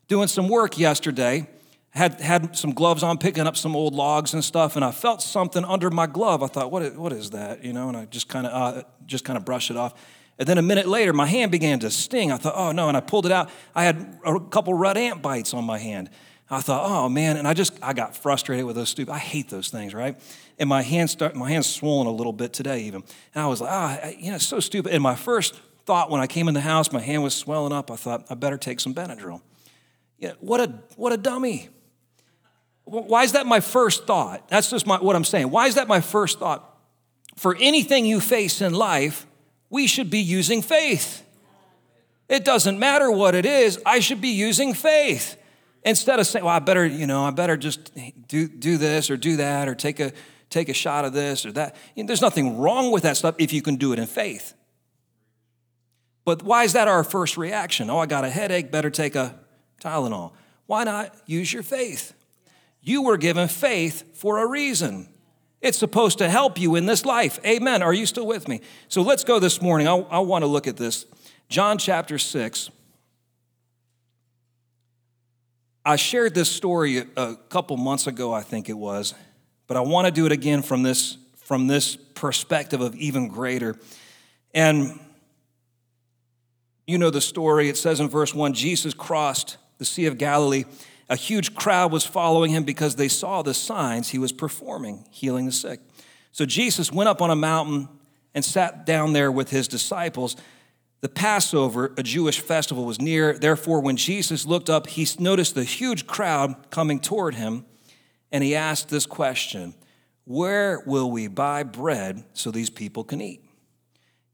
doing 0.06 0.28
some 0.28 0.48
work 0.48 0.78
yesterday, 0.78 1.48
had 1.94 2.20
had 2.20 2.56
some 2.56 2.72
gloves 2.72 3.02
on, 3.02 3.18
picking 3.18 3.46
up 3.46 3.56
some 3.56 3.76
old 3.76 3.94
logs 3.94 4.34
and 4.34 4.44
stuff, 4.44 4.74
and 4.74 4.84
I 4.84 4.90
felt 4.90 5.22
something 5.22 5.64
under 5.64 5.90
my 5.90 6.06
glove. 6.06 6.42
I 6.42 6.48
thought, 6.48 6.72
what 6.72 6.82
is, 6.82 6.96
what 6.96 7.12
is 7.12 7.30
that? 7.30 7.64
You 7.64 7.72
know, 7.72 7.88
and 7.88 7.96
I 7.96 8.06
just 8.06 8.28
kind 8.28 8.46
of 8.46 8.52
uh, 8.52 8.82
just 9.06 9.24
kind 9.24 9.36
of 9.36 9.44
brushed 9.44 9.70
it 9.70 9.76
off. 9.76 9.94
And 10.36 10.48
then 10.48 10.58
a 10.58 10.62
minute 10.62 10.88
later, 10.88 11.12
my 11.12 11.26
hand 11.26 11.52
began 11.52 11.78
to 11.80 11.90
sting. 11.90 12.32
I 12.32 12.36
thought, 12.36 12.54
oh 12.56 12.72
no, 12.72 12.88
and 12.88 12.96
I 12.96 13.00
pulled 13.00 13.26
it 13.26 13.32
out. 13.32 13.48
I 13.74 13.84
had 13.84 14.18
a 14.26 14.40
couple 14.40 14.74
red 14.74 14.96
ant 14.96 15.22
bites 15.22 15.54
on 15.54 15.64
my 15.64 15.78
hand. 15.78 16.10
I 16.50 16.60
thought, 16.60 16.84
oh 16.84 17.08
man, 17.08 17.36
and 17.36 17.46
I 17.46 17.54
just 17.54 17.78
I 17.80 17.92
got 17.92 18.16
frustrated 18.16 18.66
with 18.66 18.74
those 18.74 18.88
stupid. 18.88 19.12
I 19.12 19.18
hate 19.18 19.48
those 19.48 19.68
things, 19.68 19.94
right? 19.94 20.20
And 20.58 20.68
my 20.68 20.82
hand 20.82 21.10
start 21.10 21.36
my 21.36 21.48
hand's 21.48 21.68
swollen 21.68 22.08
a 22.08 22.12
little 22.12 22.32
bit 22.32 22.52
today 22.52 22.80
even. 22.80 23.04
And 23.34 23.44
I 23.44 23.46
was 23.46 23.60
like, 23.60 23.70
ah, 23.70 24.00
oh, 24.02 24.08
you 24.08 24.30
know, 24.30 24.36
it's 24.36 24.46
so 24.46 24.58
stupid. 24.58 24.92
And 24.92 25.02
my 25.02 25.14
first 25.14 25.54
thought 25.86 26.10
when 26.10 26.20
I 26.20 26.26
came 26.26 26.48
in 26.48 26.54
the 26.54 26.60
house, 26.60 26.90
my 26.90 27.00
hand 27.00 27.22
was 27.22 27.34
swelling 27.34 27.72
up. 27.72 27.90
I 27.90 27.96
thought 27.96 28.26
I 28.28 28.34
better 28.34 28.58
take 28.58 28.80
some 28.80 28.94
Benadryl. 28.94 29.40
Yeah, 30.18 30.32
what 30.40 30.60
a 30.60 30.74
what 30.96 31.12
a 31.12 31.16
dummy. 31.16 31.68
Why 32.84 33.24
is 33.24 33.32
that 33.32 33.46
my 33.46 33.60
first 33.60 34.06
thought? 34.06 34.48
That's 34.48 34.70
just 34.70 34.86
my, 34.86 34.98
what 34.98 35.16
I'm 35.16 35.24
saying. 35.24 35.50
Why 35.50 35.66
is 35.66 35.76
that 35.76 35.88
my 35.88 36.00
first 36.00 36.38
thought? 36.38 36.70
For 37.36 37.56
anything 37.58 38.04
you 38.04 38.20
face 38.20 38.60
in 38.60 38.74
life, 38.74 39.26
we 39.70 39.86
should 39.86 40.10
be 40.10 40.20
using 40.20 40.62
faith. 40.62 41.22
It 42.28 42.44
doesn't 42.44 42.78
matter 42.78 43.10
what 43.10 43.34
it 43.34 43.46
is, 43.46 43.80
I 43.84 44.00
should 44.00 44.20
be 44.20 44.28
using 44.28 44.74
faith. 44.74 45.36
Instead 45.82 46.18
of 46.18 46.26
saying, 46.26 46.44
well, 46.44 46.54
I 46.54 46.60
better, 46.60 46.86
you 46.86 47.06
know, 47.06 47.24
I 47.24 47.30
better 47.30 47.56
just 47.58 47.92
do, 48.28 48.48
do 48.48 48.78
this 48.78 49.10
or 49.10 49.18
do 49.18 49.36
that 49.36 49.68
or 49.68 49.74
take 49.74 50.00
a, 50.00 50.12
take 50.48 50.70
a 50.70 50.74
shot 50.74 51.04
of 51.04 51.12
this 51.12 51.44
or 51.44 51.52
that. 51.52 51.76
You 51.94 52.02
know, 52.02 52.06
there's 52.06 52.22
nothing 52.22 52.58
wrong 52.58 52.90
with 52.90 53.02
that 53.02 53.18
stuff 53.18 53.34
if 53.38 53.52
you 53.52 53.60
can 53.60 53.76
do 53.76 53.92
it 53.92 53.98
in 53.98 54.06
faith. 54.06 54.54
But 56.24 56.42
why 56.42 56.64
is 56.64 56.72
that 56.72 56.88
our 56.88 57.04
first 57.04 57.36
reaction? 57.36 57.90
Oh, 57.90 57.98
I 57.98 58.06
got 58.06 58.24
a 58.24 58.30
headache, 58.30 58.70
better 58.70 58.88
take 58.88 59.14
a 59.14 59.38
Tylenol. 59.82 60.32
Why 60.66 60.84
not 60.84 61.14
use 61.26 61.52
your 61.52 61.62
faith? 61.62 62.14
You 62.84 63.02
were 63.02 63.16
given 63.16 63.48
faith 63.48 64.04
for 64.14 64.38
a 64.38 64.46
reason. 64.46 65.08
It's 65.62 65.78
supposed 65.78 66.18
to 66.18 66.28
help 66.28 66.60
you 66.60 66.76
in 66.76 66.84
this 66.84 67.06
life. 67.06 67.40
Amen. 67.44 67.82
Are 67.82 67.94
you 67.94 68.04
still 68.04 68.26
with 68.26 68.46
me? 68.46 68.60
So 68.88 69.00
let's 69.00 69.24
go 69.24 69.38
this 69.38 69.62
morning. 69.62 69.88
I, 69.88 69.94
I 69.94 70.18
want 70.18 70.42
to 70.42 70.46
look 70.46 70.66
at 70.66 70.76
this. 70.76 71.06
John 71.48 71.78
chapter 71.78 72.18
6. 72.18 72.70
I 75.86 75.96
shared 75.96 76.34
this 76.34 76.50
story 76.50 77.04
a 77.16 77.36
couple 77.48 77.78
months 77.78 78.06
ago, 78.06 78.32
I 78.32 78.42
think 78.42 78.68
it 78.68 78.76
was, 78.76 79.14
but 79.66 79.76
I 79.76 79.80
want 79.80 80.06
to 80.06 80.10
do 80.10 80.26
it 80.26 80.32
again 80.32 80.62
from 80.62 80.82
this, 80.82 81.16
from 81.36 81.66
this 81.66 81.96
perspective 81.96 82.80
of 82.80 82.94
even 82.96 83.28
greater. 83.28 83.76
And 84.54 84.98
you 86.86 86.98
know 86.98 87.10
the 87.10 87.20
story. 87.20 87.68
It 87.70 87.76
says 87.78 88.00
in 88.00 88.08
verse 88.08 88.34
1 88.34 88.52
Jesus 88.52 88.92
crossed 88.92 89.56
the 89.78 89.84
Sea 89.84 90.06
of 90.06 90.18
Galilee 90.18 90.64
A 91.08 91.16
huge 91.16 91.54
crowd 91.54 91.92
was 91.92 92.04
following 92.04 92.50
him 92.50 92.64
because 92.64 92.96
they 92.96 93.08
saw 93.08 93.42
the 93.42 93.54
signs 93.54 94.10
he 94.10 94.18
was 94.18 94.32
performing, 94.32 95.04
healing 95.10 95.46
the 95.46 95.52
sick. 95.52 95.80
So 96.32 96.46
Jesus 96.46 96.90
went 96.90 97.08
up 97.08 97.20
on 97.20 97.30
a 97.30 97.36
mountain 97.36 97.88
and 98.34 98.44
sat 98.44 98.86
down 98.86 99.12
there 99.12 99.30
with 99.30 99.50
his 99.50 99.68
disciples. 99.68 100.36
The 101.00 101.08
Passover, 101.08 101.92
a 101.96 102.02
Jewish 102.02 102.40
festival, 102.40 102.84
was 102.84 103.00
near. 103.00 103.38
Therefore, 103.38 103.80
when 103.80 103.96
Jesus 103.96 104.46
looked 104.46 104.70
up, 104.70 104.86
he 104.86 105.06
noticed 105.18 105.54
the 105.54 105.64
huge 105.64 106.06
crowd 106.06 106.70
coming 106.70 106.98
toward 106.98 107.34
him, 107.34 107.66
and 108.32 108.42
he 108.42 108.56
asked 108.56 108.88
this 108.88 109.06
question 109.06 109.74
Where 110.24 110.82
will 110.86 111.10
we 111.10 111.28
buy 111.28 111.62
bread 111.62 112.24
so 112.32 112.50
these 112.50 112.70
people 112.70 113.04
can 113.04 113.20
eat? 113.20 113.44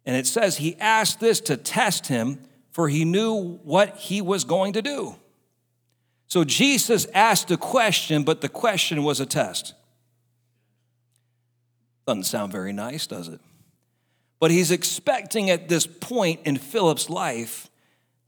And 0.06 0.16
it 0.16 0.26
says 0.26 0.56
he 0.56 0.76
asked 0.78 1.20
this 1.20 1.40
to 1.42 1.56
test 1.56 2.06
him, 2.06 2.40
for 2.70 2.88
he 2.88 3.04
knew 3.04 3.58
what 3.64 3.96
he 3.96 4.22
was 4.22 4.44
going 4.44 4.72
to 4.74 4.82
do. 4.82 5.16
So 6.30 6.44
Jesus 6.44 7.08
asked 7.12 7.50
a 7.50 7.56
question, 7.56 8.22
but 8.22 8.40
the 8.40 8.48
question 8.48 9.02
was 9.02 9.18
a 9.18 9.26
test. 9.26 9.74
Doesn't 12.06 12.24
sound 12.24 12.52
very 12.52 12.72
nice, 12.72 13.08
does 13.08 13.26
it? 13.26 13.40
But 14.38 14.52
he's 14.52 14.70
expecting 14.70 15.50
at 15.50 15.68
this 15.68 15.88
point 15.88 16.40
in 16.44 16.56
Philip's 16.56 17.10
life 17.10 17.68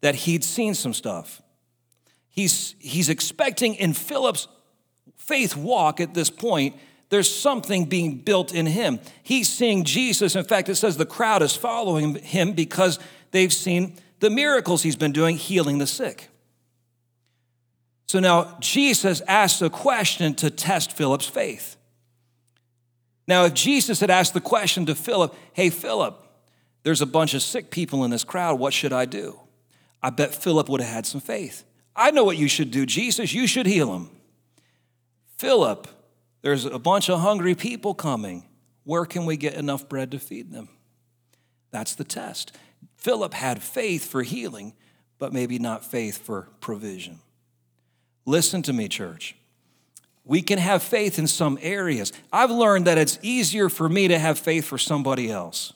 that 0.00 0.16
he'd 0.16 0.42
seen 0.42 0.74
some 0.74 0.92
stuff. 0.92 1.40
He's, 2.28 2.74
he's 2.80 3.08
expecting 3.08 3.76
in 3.76 3.92
Philip's 3.92 4.48
faith 5.16 5.56
walk 5.56 6.00
at 6.00 6.12
this 6.12 6.28
point, 6.28 6.74
there's 7.08 7.32
something 7.32 7.84
being 7.84 8.16
built 8.18 8.52
in 8.52 8.66
him. 8.66 8.98
He's 9.22 9.48
seeing 9.48 9.84
Jesus. 9.84 10.34
In 10.34 10.44
fact, 10.44 10.68
it 10.68 10.74
says 10.74 10.96
the 10.96 11.06
crowd 11.06 11.42
is 11.42 11.54
following 11.54 12.16
him 12.16 12.52
because 12.52 12.98
they've 13.30 13.52
seen 13.52 13.94
the 14.18 14.30
miracles 14.30 14.82
he's 14.82 14.96
been 14.96 15.12
doing 15.12 15.36
healing 15.36 15.78
the 15.78 15.86
sick. 15.86 16.30
So 18.12 18.20
now 18.20 18.58
Jesus 18.60 19.22
asks 19.22 19.62
a 19.62 19.70
question 19.70 20.34
to 20.34 20.50
test 20.50 20.92
Philip's 20.92 21.26
faith. 21.26 21.78
Now, 23.26 23.46
if 23.46 23.54
Jesus 23.54 24.00
had 24.00 24.10
asked 24.10 24.34
the 24.34 24.40
question 24.42 24.84
to 24.84 24.94
Philip, 24.94 25.34
hey, 25.54 25.70
Philip, 25.70 26.22
there's 26.82 27.00
a 27.00 27.06
bunch 27.06 27.32
of 27.32 27.40
sick 27.40 27.70
people 27.70 28.04
in 28.04 28.10
this 28.10 28.22
crowd, 28.22 28.60
what 28.60 28.74
should 28.74 28.92
I 28.92 29.06
do? 29.06 29.40
I 30.02 30.10
bet 30.10 30.34
Philip 30.34 30.68
would 30.68 30.82
have 30.82 30.92
had 30.92 31.06
some 31.06 31.22
faith. 31.22 31.64
I 31.96 32.10
know 32.10 32.22
what 32.22 32.36
you 32.36 32.48
should 32.48 32.70
do, 32.70 32.84
Jesus, 32.84 33.32
you 33.32 33.46
should 33.46 33.64
heal 33.64 33.90
them. 33.90 34.10
Philip, 35.38 35.88
there's 36.42 36.66
a 36.66 36.78
bunch 36.78 37.08
of 37.08 37.20
hungry 37.20 37.54
people 37.54 37.94
coming. 37.94 38.44
Where 38.84 39.06
can 39.06 39.24
we 39.24 39.38
get 39.38 39.54
enough 39.54 39.88
bread 39.88 40.10
to 40.10 40.18
feed 40.18 40.52
them? 40.52 40.68
That's 41.70 41.94
the 41.94 42.04
test. 42.04 42.54
Philip 42.98 43.32
had 43.32 43.62
faith 43.62 44.04
for 44.04 44.22
healing, 44.22 44.74
but 45.18 45.32
maybe 45.32 45.58
not 45.58 45.82
faith 45.82 46.18
for 46.18 46.50
provision. 46.60 47.20
Listen 48.24 48.62
to 48.62 48.72
me, 48.72 48.88
church. 48.88 49.34
We 50.24 50.42
can 50.42 50.58
have 50.58 50.82
faith 50.82 51.18
in 51.18 51.26
some 51.26 51.58
areas. 51.60 52.12
I've 52.32 52.50
learned 52.50 52.86
that 52.86 52.98
it's 52.98 53.18
easier 53.22 53.68
for 53.68 53.88
me 53.88 54.08
to 54.08 54.18
have 54.18 54.38
faith 54.38 54.64
for 54.64 54.78
somebody 54.78 55.30
else. 55.30 55.72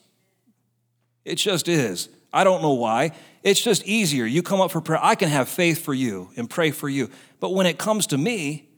It 1.25 1.37
just 1.37 1.67
is. 1.67 2.09
I 2.33 2.45
don't 2.45 2.63
know 2.63 2.75
why. 2.75 3.13
It's 3.43 3.61
just 3.61 3.85
easier. 3.87 4.25
You 4.25 4.43
come 4.43 4.61
up 4.61 4.71
for 4.71 4.81
prayer, 4.81 5.01
I 5.03 5.15
can 5.15 5.29
have 5.29 5.49
faith 5.49 5.85
for 5.85 5.95
you 5.95 6.31
and 6.37 6.49
pray 6.49 6.71
for 6.71 6.89
you. 6.89 7.11
But 7.41 7.55
when 7.55 7.67
it 7.67 7.79
comes 7.79 8.07
to 8.09 8.19
me, 8.19 8.69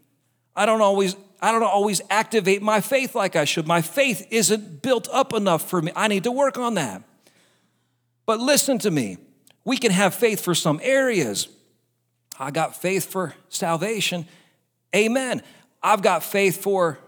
I 0.56 0.64
don't 0.66 0.80
always 0.80 1.16
I 1.40 1.52
don't 1.52 1.62
always 1.62 2.00
activate 2.10 2.62
my 2.62 2.80
faith 2.80 3.14
like 3.14 3.36
I 3.36 3.44
should. 3.44 3.66
My 3.66 3.80
faith 3.80 4.26
isn't 4.30 4.82
built 4.82 5.08
up 5.12 5.32
enough 5.32 5.68
for 5.68 5.80
me. 5.80 5.92
I 5.94 6.08
need 6.08 6.24
to 6.24 6.32
work 6.32 6.58
on 6.58 6.74
that. 6.74 7.02
But 8.26 8.40
listen 8.40 8.78
to 8.80 8.90
me. 8.90 9.18
We 9.64 9.76
can 9.76 9.92
have 9.92 10.14
faith 10.14 10.40
for 10.40 10.54
some 10.54 10.80
areas. 10.82 11.48
I 12.38 12.50
got 12.50 12.80
faith 12.80 13.10
for 13.10 13.34
salvation. 13.48 14.26
Amen. 14.94 15.42
I've 15.82 16.02
got 16.02 16.22
faith 16.22 16.62
for, 16.62 16.98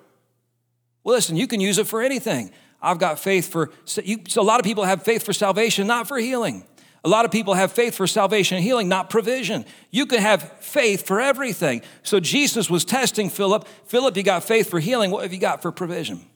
well, 1.04 1.14
listen, 1.14 1.37
you 1.37 1.46
can 1.46 1.60
use 1.60 1.78
it 1.78 1.87
for 1.87 2.02
anything. 2.02 2.50
I've 2.82 2.99
got 2.99 3.18
faith 3.18 3.49
for, 3.49 3.70
you, 4.02 4.18
so 4.26 4.40
a 4.40 4.44
lot 4.44 4.60
of 4.60 4.64
people 4.64 4.84
have 4.84 5.02
faith 5.02 5.22
for 5.22 5.32
salvation, 5.32 5.87
not 5.87 6.08
for 6.08 6.18
healing. 6.18 6.64
A 7.04 7.08
lot 7.08 7.25
of 7.25 7.30
people 7.30 7.54
have 7.54 7.72
faith 7.72 7.94
for 7.94 8.06
salvation 8.06 8.56
and 8.56 8.64
healing, 8.64 8.88
not 8.88 9.08
provision. 9.08 9.64
You 9.90 10.04
can 10.04 10.20
have 10.20 10.42
faith 10.60 11.06
for 11.06 11.20
everything. 11.20 11.82
So 12.02 12.20
Jesus 12.20 12.68
was 12.68 12.84
testing 12.84 13.30
Philip. 13.30 13.66
Philip, 13.87 14.16
you 14.16 14.22
got 14.22 14.44
faith 14.44 14.68
for 14.68 14.80
healing. 14.80 15.10
What 15.10 15.22
have 15.22 15.32
you 15.32 15.38
got 15.38 15.62
for 15.62 15.72
provision? 15.72 16.26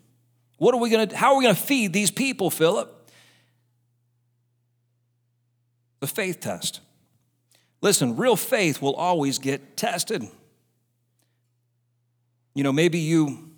What 0.56 0.74
are 0.74 0.80
we 0.80 0.90
to, 0.90 1.14
how 1.14 1.32
are 1.32 1.38
we 1.38 1.44
going 1.44 1.54
to 1.54 1.60
feed 1.60 1.92
these 1.92 2.10
people, 2.10 2.48
Philip? 2.48 3.10
The 6.00 6.06
faith 6.06 6.40
test. 6.40 6.80
Listen, 7.84 8.16
real 8.16 8.34
faith 8.34 8.80
will 8.80 8.94
always 8.94 9.38
get 9.38 9.76
tested. 9.76 10.26
You 12.54 12.64
know, 12.64 12.72
maybe 12.72 12.98
you, 12.98 13.50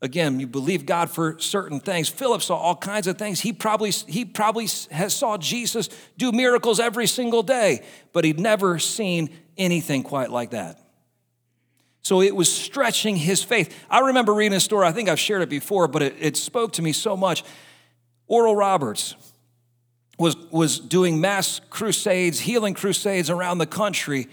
again, 0.00 0.40
you 0.40 0.46
believe 0.46 0.86
God 0.86 1.10
for 1.10 1.38
certain 1.38 1.78
things. 1.78 2.08
Philip 2.08 2.40
saw 2.40 2.56
all 2.56 2.74
kinds 2.74 3.06
of 3.06 3.18
things. 3.18 3.40
He 3.40 3.52
probably, 3.52 3.90
he 3.90 4.24
probably 4.24 4.66
has 4.90 5.14
saw 5.14 5.36
Jesus 5.36 5.90
do 6.16 6.32
miracles 6.32 6.80
every 6.80 7.06
single 7.06 7.42
day, 7.42 7.84
but 8.14 8.24
he'd 8.24 8.40
never 8.40 8.78
seen 8.78 9.28
anything 9.58 10.04
quite 10.04 10.30
like 10.30 10.52
that. 10.52 10.80
So 12.00 12.22
it 12.22 12.34
was 12.34 12.50
stretching 12.50 13.14
his 13.14 13.42
faith. 13.42 13.78
I 13.90 13.98
remember 13.98 14.32
reading 14.32 14.56
a 14.56 14.60
story, 14.60 14.86
I 14.86 14.92
think 14.92 15.10
I've 15.10 15.20
shared 15.20 15.42
it 15.42 15.50
before, 15.50 15.86
but 15.86 16.00
it, 16.00 16.14
it 16.18 16.38
spoke 16.38 16.72
to 16.72 16.82
me 16.82 16.92
so 16.92 17.14
much. 17.14 17.44
Oral 18.26 18.56
Roberts, 18.56 19.16
was, 20.18 20.36
was 20.50 20.78
doing 20.80 21.20
mass 21.20 21.60
crusades, 21.70 22.40
healing 22.40 22.74
crusades 22.74 23.30
around 23.30 23.58
the 23.58 23.66
country. 23.66 24.28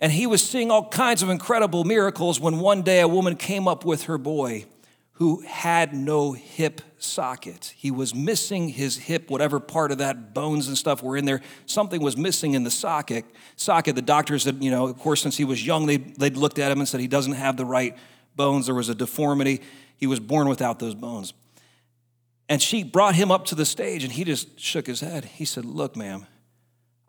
And 0.00 0.10
he 0.10 0.26
was 0.26 0.42
seeing 0.42 0.70
all 0.70 0.88
kinds 0.88 1.22
of 1.22 1.28
incredible 1.28 1.84
miracles 1.84 2.40
when 2.40 2.60
one 2.60 2.82
day 2.82 3.00
a 3.00 3.08
woman 3.08 3.36
came 3.36 3.68
up 3.68 3.84
with 3.84 4.04
her 4.04 4.16
boy 4.16 4.64
who 5.12 5.40
had 5.40 5.92
no 5.92 6.32
hip 6.32 6.80
socket. 6.98 7.74
He 7.76 7.90
was 7.90 8.14
missing 8.14 8.68
his 8.68 8.96
hip, 8.96 9.30
whatever 9.30 9.58
part 9.58 9.90
of 9.90 9.98
that 9.98 10.32
bones 10.32 10.68
and 10.68 10.78
stuff 10.78 11.02
were 11.02 11.16
in 11.16 11.24
there. 11.24 11.40
Something 11.66 12.00
was 12.00 12.16
missing 12.16 12.54
in 12.54 12.62
the 12.62 12.70
socket. 12.70 13.24
Socket. 13.56 13.96
The 13.96 14.02
doctors 14.02 14.44
said, 14.44 14.62
you 14.62 14.70
know, 14.70 14.86
of 14.86 14.98
course, 14.98 15.20
since 15.20 15.36
he 15.36 15.44
was 15.44 15.66
young, 15.66 15.86
they 15.86 15.96
they'd 15.96 16.36
looked 16.36 16.60
at 16.60 16.70
him 16.70 16.78
and 16.78 16.88
said 16.88 17.00
he 17.00 17.08
doesn't 17.08 17.32
have 17.32 17.56
the 17.56 17.64
right 17.64 17.96
bones. 18.36 18.66
There 18.66 18.76
was 18.76 18.88
a 18.88 18.94
deformity. 18.94 19.60
He 19.96 20.06
was 20.06 20.20
born 20.20 20.48
without 20.48 20.78
those 20.78 20.94
bones. 20.94 21.34
And 22.48 22.62
she 22.62 22.82
brought 22.82 23.14
him 23.14 23.30
up 23.30 23.44
to 23.46 23.54
the 23.54 23.66
stage 23.66 24.04
and 24.04 24.12
he 24.12 24.24
just 24.24 24.58
shook 24.58 24.86
his 24.86 25.00
head. 25.00 25.24
He 25.24 25.44
said, 25.44 25.64
Look, 25.64 25.96
ma'am, 25.96 26.26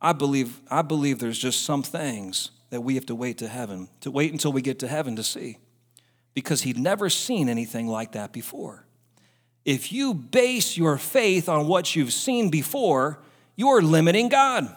I 0.02 0.14
believe, 0.14 0.60
I 0.70 0.82
believe 0.82 1.20
there's 1.20 1.40
just 1.40 1.64
some 1.64 1.84
things 1.84 2.52
that 2.70 2.82
we 2.82 2.96
have 2.96 3.06
to 3.08 3.16
wait 3.16 3.38
to 3.40 3.48
heaven, 3.48 3.90
to 4.02 4.12
wait 4.12 4.32
until 4.32 4.52
we 4.52 4.62
get 4.62 4.80
to 4.80 4.88
heaven 4.88 5.16
to 5.16 5.24
see. 5.24 5.58
Because 6.34 6.62
he'd 6.62 6.78
never 6.78 7.10
seen 7.10 7.50
anything 7.50 7.88
like 7.88 8.12
that 8.14 8.32
before. 8.32 8.86
If 9.66 9.92
you 9.92 10.14
base 10.14 10.78
your 10.78 10.98
faith 10.98 11.50
on 11.50 11.68
what 11.68 11.96
you've 11.96 12.14
seen 12.14 12.50
before, 12.50 13.20
you're 13.56 13.82
limiting 13.82 14.30
God. 14.30 14.74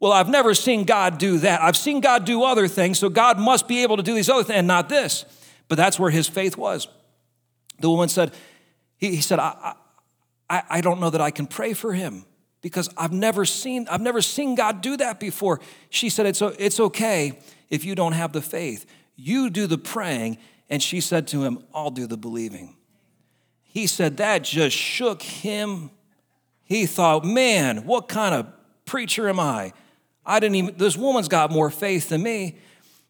Well, 0.00 0.12
I've 0.12 0.28
never 0.28 0.54
seen 0.54 0.84
God 0.84 1.18
do 1.18 1.38
that. 1.38 1.62
I've 1.62 1.76
seen 1.76 2.00
God 2.00 2.24
do 2.24 2.42
other 2.42 2.68
things, 2.68 2.98
so 2.98 3.08
God 3.08 3.38
must 3.38 3.68
be 3.68 3.82
able 3.82 3.96
to 3.96 4.02
do 4.02 4.14
these 4.14 4.28
other 4.28 4.42
things 4.42 4.58
and 4.58 4.66
not 4.66 4.88
this. 4.88 5.24
But 5.68 5.76
that's 5.76 5.98
where 5.98 6.10
his 6.10 6.28
faith 6.28 6.56
was. 6.56 6.88
The 7.78 7.88
woman 7.88 8.08
said, 8.08 8.32
he, 9.04 9.16
he 9.16 9.22
said, 9.22 9.38
I, 9.38 9.74
I, 10.48 10.62
I 10.70 10.80
don't 10.80 11.00
know 11.00 11.10
that 11.10 11.20
I 11.20 11.30
can 11.30 11.46
pray 11.46 11.74
for 11.74 11.92
him 11.92 12.24
because 12.62 12.88
I've 12.96 13.12
never 13.12 13.44
seen, 13.44 13.86
I've 13.90 14.00
never 14.00 14.22
seen 14.22 14.54
God 14.54 14.80
do 14.80 14.96
that 14.96 15.20
before. 15.20 15.60
She 15.90 16.08
said, 16.08 16.26
it's, 16.26 16.40
it's 16.40 16.80
okay 16.80 17.38
if 17.68 17.84
you 17.84 17.94
don't 17.94 18.12
have 18.12 18.32
the 18.32 18.40
faith. 18.40 18.86
You 19.16 19.50
do 19.50 19.66
the 19.66 19.78
praying. 19.78 20.38
And 20.70 20.82
she 20.82 21.02
said 21.02 21.28
to 21.28 21.44
him, 21.44 21.62
I'll 21.74 21.90
do 21.90 22.06
the 22.06 22.16
believing. 22.16 22.76
He 23.62 23.86
said, 23.86 24.16
that 24.16 24.44
just 24.44 24.74
shook 24.74 25.20
him. 25.20 25.90
He 26.62 26.86
thought, 26.86 27.24
man, 27.24 27.84
what 27.84 28.08
kind 28.08 28.34
of 28.34 28.46
preacher 28.86 29.28
am 29.28 29.38
I? 29.38 29.74
I 30.24 30.40
didn't 30.40 30.54
even, 30.54 30.76
this 30.78 30.96
woman's 30.96 31.28
got 31.28 31.50
more 31.50 31.68
faith 31.68 32.08
than 32.08 32.22
me. 32.22 32.58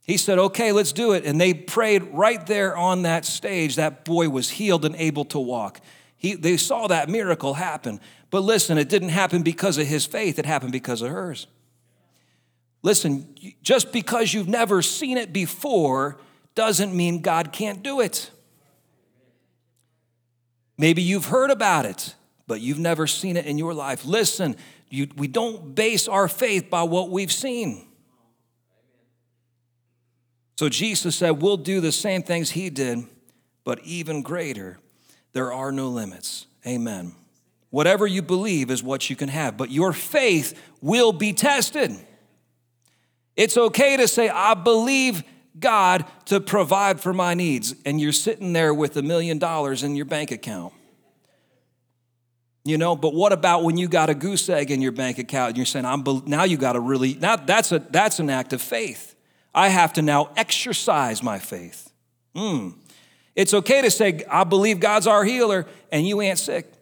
He 0.04 0.18
said, 0.18 0.38
okay, 0.38 0.70
let's 0.72 0.92
do 0.92 1.12
it. 1.12 1.24
And 1.24 1.40
they 1.40 1.54
prayed 1.54 2.02
right 2.12 2.46
there 2.46 2.76
on 2.76 3.02
that 3.02 3.24
stage. 3.24 3.76
That 3.76 4.04
boy 4.04 4.28
was 4.28 4.50
healed 4.50 4.84
and 4.84 4.94
able 4.96 5.24
to 5.26 5.38
walk. 5.38 5.80
He, 6.16 6.34
they 6.34 6.58
saw 6.58 6.86
that 6.88 7.08
miracle 7.08 7.54
happen. 7.54 8.00
But 8.30 8.40
listen, 8.40 8.76
it 8.76 8.90
didn't 8.90 9.10
happen 9.10 9.42
because 9.42 9.78
of 9.78 9.86
his 9.86 10.04
faith, 10.04 10.38
it 10.38 10.46
happened 10.46 10.72
because 10.72 11.00
of 11.00 11.10
hers. 11.10 11.46
Listen, 12.82 13.34
just 13.62 13.92
because 13.92 14.34
you've 14.34 14.48
never 14.48 14.82
seen 14.82 15.16
it 15.16 15.32
before 15.32 16.18
doesn't 16.54 16.94
mean 16.94 17.22
God 17.22 17.50
can't 17.50 17.82
do 17.82 18.00
it. 18.00 18.30
Maybe 20.76 21.00
you've 21.00 21.26
heard 21.26 21.50
about 21.50 21.86
it, 21.86 22.14
but 22.46 22.60
you've 22.60 22.78
never 22.78 23.06
seen 23.06 23.38
it 23.38 23.46
in 23.46 23.56
your 23.56 23.72
life. 23.72 24.04
Listen, 24.04 24.56
you, 24.90 25.08
we 25.16 25.28
don't 25.28 25.74
base 25.74 26.08
our 26.08 26.28
faith 26.28 26.68
by 26.68 26.82
what 26.82 27.08
we've 27.08 27.32
seen. 27.32 27.86
So 30.56 30.68
Jesus 30.68 31.16
said, 31.16 31.42
We'll 31.42 31.56
do 31.56 31.80
the 31.80 31.92
same 31.92 32.22
things 32.22 32.50
he 32.50 32.70
did, 32.70 33.04
but 33.64 33.80
even 33.84 34.22
greater. 34.22 34.78
There 35.32 35.52
are 35.52 35.72
no 35.72 35.88
limits. 35.88 36.46
Amen. 36.66 37.14
Whatever 37.70 38.06
you 38.06 38.22
believe 38.22 38.70
is 38.70 38.82
what 38.82 39.10
you 39.10 39.16
can 39.16 39.28
have, 39.28 39.56
but 39.56 39.70
your 39.70 39.92
faith 39.92 40.56
will 40.80 41.12
be 41.12 41.32
tested. 41.32 41.90
It's 43.36 43.56
okay 43.56 43.96
to 43.96 44.06
say, 44.06 44.28
I 44.28 44.54
believe 44.54 45.24
God 45.58 46.04
to 46.26 46.40
provide 46.40 47.00
for 47.00 47.12
my 47.12 47.34
needs, 47.34 47.74
and 47.84 48.00
you're 48.00 48.12
sitting 48.12 48.52
there 48.52 48.72
with 48.72 48.96
a 48.96 49.02
million 49.02 49.38
dollars 49.38 49.82
in 49.82 49.96
your 49.96 50.04
bank 50.04 50.30
account. 50.30 50.72
You 52.64 52.78
know, 52.78 52.96
but 52.96 53.12
what 53.12 53.32
about 53.32 53.62
when 53.62 53.76
you 53.76 53.88
got 53.88 54.08
a 54.08 54.14
goose 54.14 54.48
egg 54.48 54.70
in 54.70 54.80
your 54.80 54.92
bank 54.92 55.18
account 55.18 55.48
and 55.48 55.56
you're 55.56 55.66
saying, 55.66 55.84
I'm 55.84 56.02
be- 56.02 56.22
now 56.24 56.44
you 56.44 56.56
got 56.56 56.72
to 56.72 56.80
really, 56.80 57.14
now 57.14 57.36
that's, 57.36 57.72
a, 57.72 57.78
that's 57.78 58.20
an 58.20 58.30
act 58.30 58.52
of 58.54 58.62
faith. 58.62 59.13
I 59.54 59.68
have 59.68 59.92
to 59.94 60.02
now 60.02 60.30
exercise 60.36 61.22
my 61.22 61.38
faith. 61.38 61.92
Mm. 62.34 62.74
It's 63.36 63.54
okay 63.54 63.82
to 63.82 63.90
say, 63.90 64.24
I 64.30 64.44
believe 64.44 64.80
God's 64.80 65.06
our 65.06 65.24
healer, 65.24 65.66
and 65.92 66.06
you 66.06 66.20
ain't 66.20 66.38
sick. 66.38 66.72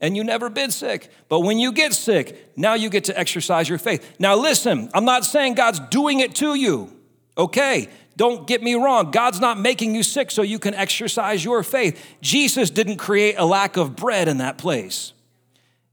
And 0.00 0.16
you 0.16 0.24
never 0.24 0.50
been 0.50 0.70
sick. 0.70 1.10
But 1.28 1.40
when 1.40 1.58
you 1.58 1.72
get 1.72 1.94
sick, 1.94 2.52
now 2.56 2.74
you 2.74 2.90
get 2.90 3.04
to 3.04 3.18
exercise 3.18 3.68
your 3.68 3.78
faith. 3.78 4.16
Now, 4.18 4.36
listen, 4.36 4.90
I'm 4.92 5.04
not 5.04 5.24
saying 5.24 5.54
God's 5.54 5.80
doing 5.90 6.20
it 6.20 6.34
to 6.36 6.54
you. 6.54 6.92
Okay, 7.38 7.88
don't 8.16 8.46
get 8.46 8.62
me 8.62 8.74
wrong. 8.74 9.10
God's 9.10 9.40
not 9.40 9.58
making 9.58 9.94
you 9.94 10.02
sick 10.02 10.30
so 10.30 10.42
you 10.42 10.58
can 10.58 10.74
exercise 10.74 11.44
your 11.44 11.62
faith. 11.62 12.16
Jesus 12.20 12.70
didn't 12.70 12.96
create 12.96 13.36
a 13.38 13.44
lack 13.44 13.76
of 13.76 13.96
bread 13.96 14.28
in 14.28 14.38
that 14.38 14.58
place. 14.58 15.12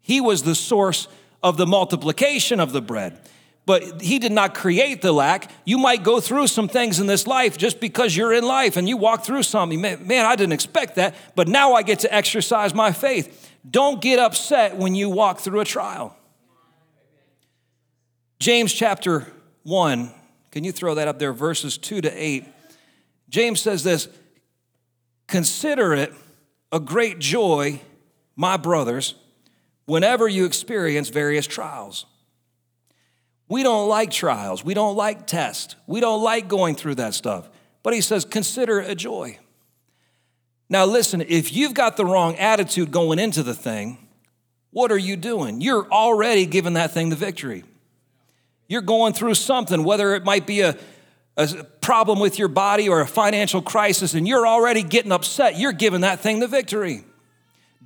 He 0.01 0.19
was 0.19 0.43
the 0.43 0.55
source 0.55 1.07
of 1.41 1.57
the 1.57 1.65
multiplication 1.65 2.59
of 2.59 2.73
the 2.73 2.81
bread. 2.81 3.19
But 3.65 4.01
he 4.01 4.17
did 4.19 4.31
not 4.31 4.55
create 4.55 5.01
the 5.01 5.11
lack. 5.11 5.51
You 5.65 5.77
might 5.77 6.03
go 6.03 6.19
through 6.19 6.47
some 6.47 6.67
things 6.67 6.99
in 6.99 7.07
this 7.07 7.27
life 7.27 7.57
just 7.57 7.79
because 7.79 8.15
you're 8.15 8.33
in 8.33 8.43
life 8.43 8.75
and 8.75 8.89
you 8.89 8.97
walk 8.97 9.23
through 9.23 9.43
something. 9.43 9.79
Man, 9.79 10.25
I 10.25 10.35
didn't 10.35 10.53
expect 10.53 10.95
that, 10.95 11.15
but 11.35 11.47
now 11.47 11.73
I 11.73 11.83
get 11.83 11.99
to 11.99 12.13
exercise 12.13 12.73
my 12.73 12.91
faith. 12.91 13.51
Don't 13.69 14.01
get 14.01 14.17
upset 14.17 14.77
when 14.77 14.95
you 14.95 15.09
walk 15.09 15.39
through 15.39 15.59
a 15.59 15.65
trial. 15.65 16.15
James 18.39 18.73
chapter 18.73 19.31
1, 19.63 20.11
can 20.49 20.63
you 20.63 20.71
throw 20.71 20.95
that 20.95 21.07
up 21.07 21.19
there, 21.19 21.31
verses 21.31 21.77
2 21.77 22.01
to 22.01 22.11
8? 22.11 22.45
James 23.29 23.61
says 23.61 23.83
this 23.83 24.09
Consider 25.27 25.93
it 25.93 26.11
a 26.71 26.79
great 26.79 27.19
joy, 27.19 27.79
my 28.35 28.57
brothers 28.57 29.13
whenever 29.85 30.27
you 30.27 30.45
experience 30.45 31.09
various 31.09 31.45
trials. 31.45 32.05
We 33.51 33.63
don't 33.63 33.89
like 33.89 34.11
trials. 34.11 34.63
We 34.63 34.73
don't 34.73 34.95
like 34.95 35.27
tests. 35.27 35.75
We 35.85 35.99
don't 35.99 36.23
like 36.23 36.47
going 36.47 36.75
through 36.75 36.95
that 36.95 37.13
stuff. 37.13 37.49
But 37.83 37.93
he 37.93 37.99
says, 37.99 38.23
consider 38.23 38.79
it 38.79 38.89
a 38.89 38.95
joy. 38.95 39.39
Now, 40.69 40.85
listen, 40.85 41.19
if 41.19 41.51
you've 41.51 41.73
got 41.73 41.97
the 41.97 42.05
wrong 42.05 42.37
attitude 42.37 42.91
going 42.91 43.19
into 43.19 43.43
the 43.43 43.53
thing, 43.53 44.07
what 44.69 44.89
are 44.89 44.97
you 44.97 45.17
doing? 45.17 45.59
You're 45.59 45.85
already 45.91 46.45
giving 46.45 46.75
that 46.75 46.93
thing 46.93 47.09
the 47.09 47.17
victory. 47.17 47.65
You're 48.69 48.79
going 48.79 49.11
through 49.11 49.33
something, 49.33 49.83
whether 49.83 50.15
it 50.15 50.23
might 50.23 50.47
be 50.47 50.61
a, 50.61 50.77
a 51.35 51.65
problem 51.81 52.21
with 52.21 52.39
your 52.39 52.47
body 52.47 52.87
or 52.87 53.01
a 53.01 53.07
financial 53.07 53.61
crisis, 53.61 54.13
and 54.13 54.25
you're 54.25 54.47
already 54.47 54.81
getting 54.81 55.11
upset. 55.11 55.59
You're 55.59 55.73
giving 55.73 56.01
that 56.01 56.21
thing 56.21 56.39
the 56.39 56.47
victory. 56.47 57.03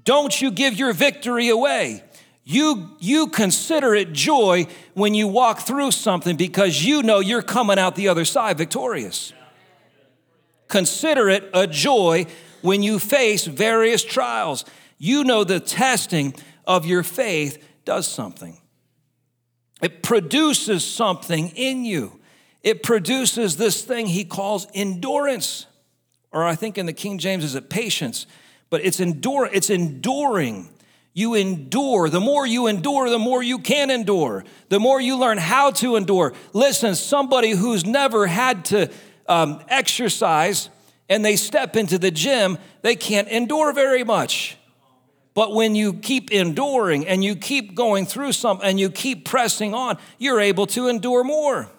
Don't 0.04 0.40
you 0.40 0.52
give 0.52 0.76
your 0.76 0.94
victory 0.94 1.50
away. 1.50 2.04
You, 2.48 2.96
you 3.00 3.28
consider 3.28 3.96
it 3.96 4.14
joy 4.14 4.68
when 4.94 5.16
you 5.16 5.28
walk 5.28 5.62
through 5.62 5.92
something 5.92 6.38
because 6.38 6.86
you 6.86 7.02
know 7.02 7.20
you're 7.20 7.42
coming 7.42 7.80
out 7.80 7.96
the 7.96 8.08
other 8.08 8.24
side 8.24 8.60
victorious. 8.60 9.34
Consider 10.68 11.28
it 11.28 11.50
a 11.56 11.66
joy 11.66 12.28
when 12.62 12.84
you 12.84 13.00
face 13.00 13.46
various 13.46 14.04
trials. 14.04 14.64
You 15.00 15.24
know 15.24 15.44
the 15.44 15.60
testing 15.60 16.36
of 16.68 16.86
your 16.86 17.02
faith 17.02 17.64
does 17.84 18.08
something, 18.08 18.60
it 19.82 20.02
produces 20.02 20.86
something 20.86 21.50
in 21.50 21.84
you. 21.84 22.20
It 22.64 22.82
produces 22.82 23.58
this 23.58 23.84
thing 23.84 24.08
he 24.08 24.26
calls 24.26 24.66
endurance, 24.74 25.68
or 26.32 26.44
I 26.44 26.56
think 26.56 26.80
in 26.80 26.88
the 26.88 26.94
King 26.94 27.20
James 27.20 27.44
is 27.44 27.54
it 27.54 27.70
patience 27.70 28.26
but 28.70 28.84
it's 28.84 29.00
endure 29.00 29.50
it's 29.52 29.70
enduring 29.70 30.70
you 31.18 31.34
endure 31.34 32.10
the 32.10 32.20
more 32.20 32.46
you 32.46 32.68
endure 32.68 33.10
the 33.10 33.18
more 33.18 33.42
you 33.42 33.58
can 33.58 33.90
endure. 33.90 34.44
The 34.68 34.82
more 34.82 35.00
you 35.00 35.18
learn 35.18 35.38
how 35.38 35.72
to 35.72 35.96
endure. 35.96 36.34
Listen 36.52 36.94
somebody 36.94 37.52
who's 37.52 37.86
never 37.86 38.28
had 38.28 38.66
to 38.66 38.92
um, 39.26 39.64
exercise 39.70 40.70
and 41.08 41.24
they 41.24 41.38
step 41.38 41.78
into 41.78 41.98
the 41.98 42.12
gym 42.12 42.58
they 42.82 42.98
can't 42.98 43.30
endure 43.30 43.72
very 43.72 44.04
much. 44.04 44.58
But 45.34 45.54
when 45.54 45.74
you 45.74 45.94
keep 45.94 46.32
enduring 46.32 47.08
and 47.08 47.24
you 47.24 47.38
keep 47.38 47.76
going 47.76 48.06
through 48.06 48.34
something 48.34 48.68
and 48.68 48.78
you 48.78 48.90
keep 48.90 49.24
pressing 49.24 49.74
on 49.74 49.98
you're 50.20 50.42
able 50.42 50.68
to 50.68 50.90
endure 50.90 51.24
more. 51.24 51.70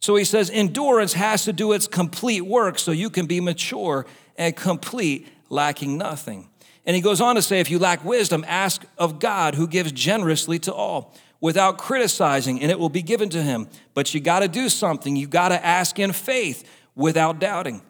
So 0.00 0.16
he 0.16 0.24
says 0.24 0.48
endurance 0.48 1.12
has 1.12 1.44
to 1.44 1.52
do 1.52 1.72
its 1.72 1.86
complete 1.86 2.40
work 2.40 2.78
so 2.78 2.90
you 2.90 3.10
can 3.10 3.26
be 3.26 3.38
mature 3.40 4.06
and 4.38 4.56
complete, 4.56 5.28
lacking 5.50 5.98
nothing. 5.98 6.48
And 6.84 6.96
he 6.96 7.02
goes 7.02 7.20
on 7.20 7.36
to 7.36 7.42
say, 7.42 7.60
if 7.60 7.70
you 7.70 7.78
lack 7.78 8.04
wisdom, 8.04 8.44
ask 8.48 8.84
of 8.98 9.18
God 9.20 9.54
who 9.54 9.66
gives 9.68 9.92
generously 9.92 10.58
to 10.60 10.74
all 10.74 11.14
without 11.40 11.78
criticizing, 11.78 12.60
and 12.60 12.70
it 12.70 12.78
will 12.78 12.88
be 12.88 13.02
given 13.02 13.28
to 13.30 13.42
him. 13.42 13.68
But 13.94 14.14
you 14.14 14.20
got 14.20 14.40
to 14.40 14.48
do 14.48 14.68
something. 14.68 15.16
You 15.16 15.26
got 15.26 15.48
to 15.48 15.64
ask 15.64 15.98
in 15.98 16.12
faith 16.12 16.68
without 16.94 17.38
doubting. 17.38 17.82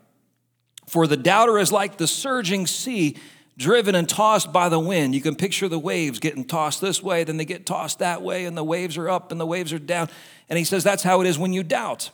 For 0.88 1.07
the 1.07 1.16
doubter 1.16 1.59
is 1.59 1.72
like 1.72 1.96
the 1.96 2.07
surging 2.07 2.66
sea 2.66 3.16
driven 3.59 3.94
and 3.94 4.09
tossed 4.09 4.52
by 4.52 4.68
the 4.68 4.78
wind. 4.78 5.14
You 5.14 5.20
can 5.20 5.37
picture 5.37 5.68
the 5.68 5.78
waves 5.78 6.18
getting 6.18 6.44
tossed 6.44 6.81
this 6.81 7.02
way, 7.02 7.24
then 7.24 7.37
they 7.37 7.44
get 7.44 7.66
tossed 7.66 7.98
that 7.98 8.22
way, 8.22 8.46
and 8.46 8.57
the 8.57 8.64
waves 8.64 8.96
are 8.96 9.09
up 9.09 9.31
and 9.31 9.40
the 9.40 9.46
waves 9.46 9.72
are 9.72 9.78
down. 9.78 10.09
And 10.48 10.59
he 10.59 10.64
says 10.64 10.83
that's 10.83 11.02
how 11.02 11.20
it 11.20 11.26
is 11.26 11.38
when 11.38 11.52
you 11.52 11.62
doubt. 11.62 12.11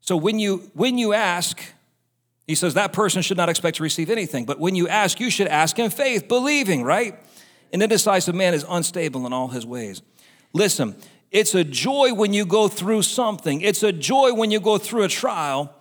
So 0.00 0.16
when 0.16 0.38
you 0.38 0.70
when 0.74 0.98
you 0.98 1.14
ask, 1.14 1.60
he 2.46 2.54
says 2.54 2.74
that 2.74 2.92
person 2.92 3.22
should 3.22 3.36
not 3.36 3.48
expect 3.48 3.78
to 3.78 3.82
receive 3.82 4.08
anything. 4.08 4.44
But 4.44 4.60
when 4.60 4.74
you 4.74 4.88
ask, 4.88 5.18
you 5.18 5.30
should 5.30 5.48
ask 5.48 5.78
in 5.78 5.90
faith, 5.90 6.28
believing, 6.28 6.84
right? 6.84 7.18
An 7.72 7.82
indecisive 7.82 8.34
man 8.34 8.54
is 8.54 8.64
unstable 8.68 9.26
in 9.26 9.32
all 9.32 9.48
his 9.48 9.66
ways. 9.66 10.02
Listen, 10.52 10.94
it's 11.32 11.54
a 11.54 11.64
joy 11.64 12.14
when 12.14 12.32
you 12.32 12.46
go 12.46 12.68
through 12.68 13.02
something, 13.02 13.60
it's 13.60 13.82
a 13.82 13.92
joy 13.92 14.32
when 14.32 14.50
you 14.50 14.60
go 14.60 14.78
through 14.78 15.02
a 15.02 15.08
trial, 15.08 15.74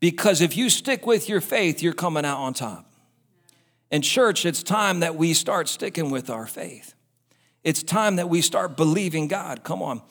because 0.00 0.40
if 0.40 0.56
you 0.56 0.70
stick 0.70 1.06
with 1.06 1.28
your 1.28 1.40
faith, 1.40 1.82
you're 1.82 1.92
coming 1.92 2.24
out 2.24 2.38
on 2.38 2.52
top. 2.52 2.92
In 3.90 4.02
church, 4.02 4.44
it's 4.44 4.62
time 4.62 5.00
that 5.00 5.14
we 5.14 5.32
start 5.34 5.68
sticking 5.68 6.10
with 6.10 6.28
our 6.28 6.46
faith. 6.46 6.94
It's 7.64 7.82
time 7.82 8.16
that 8.16 8.28
we 8.28 8.42
start 8.42 8.76
believing 8.76 9.28
God. 9.28 9.64
Come 9.64 9.82
on. 9.82 10.02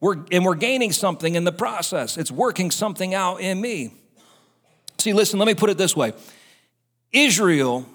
We're, 0.00 0.16
and 0.32 0.44
we're 0.44 0.54
gaining 0.54 0.92
something 0.92 1.34
in 1.34 1.44
the 1.44 1.52
process. 1.52 2.16
It's 2.16 2.32
working 2.32 2.70
something 2.70 3.14
out 3.14 3.40
in 3.40 3.60
me. 3.60 3.99
See, 5.00 5.14
listen, 5.14 5.38
let 5.38 5.46
me 5.46 5.54
put 5.54 5.70
it 5.70 5.78
this 5.78 5.96
way 5.96 6.12
Israel, 7.12 7.86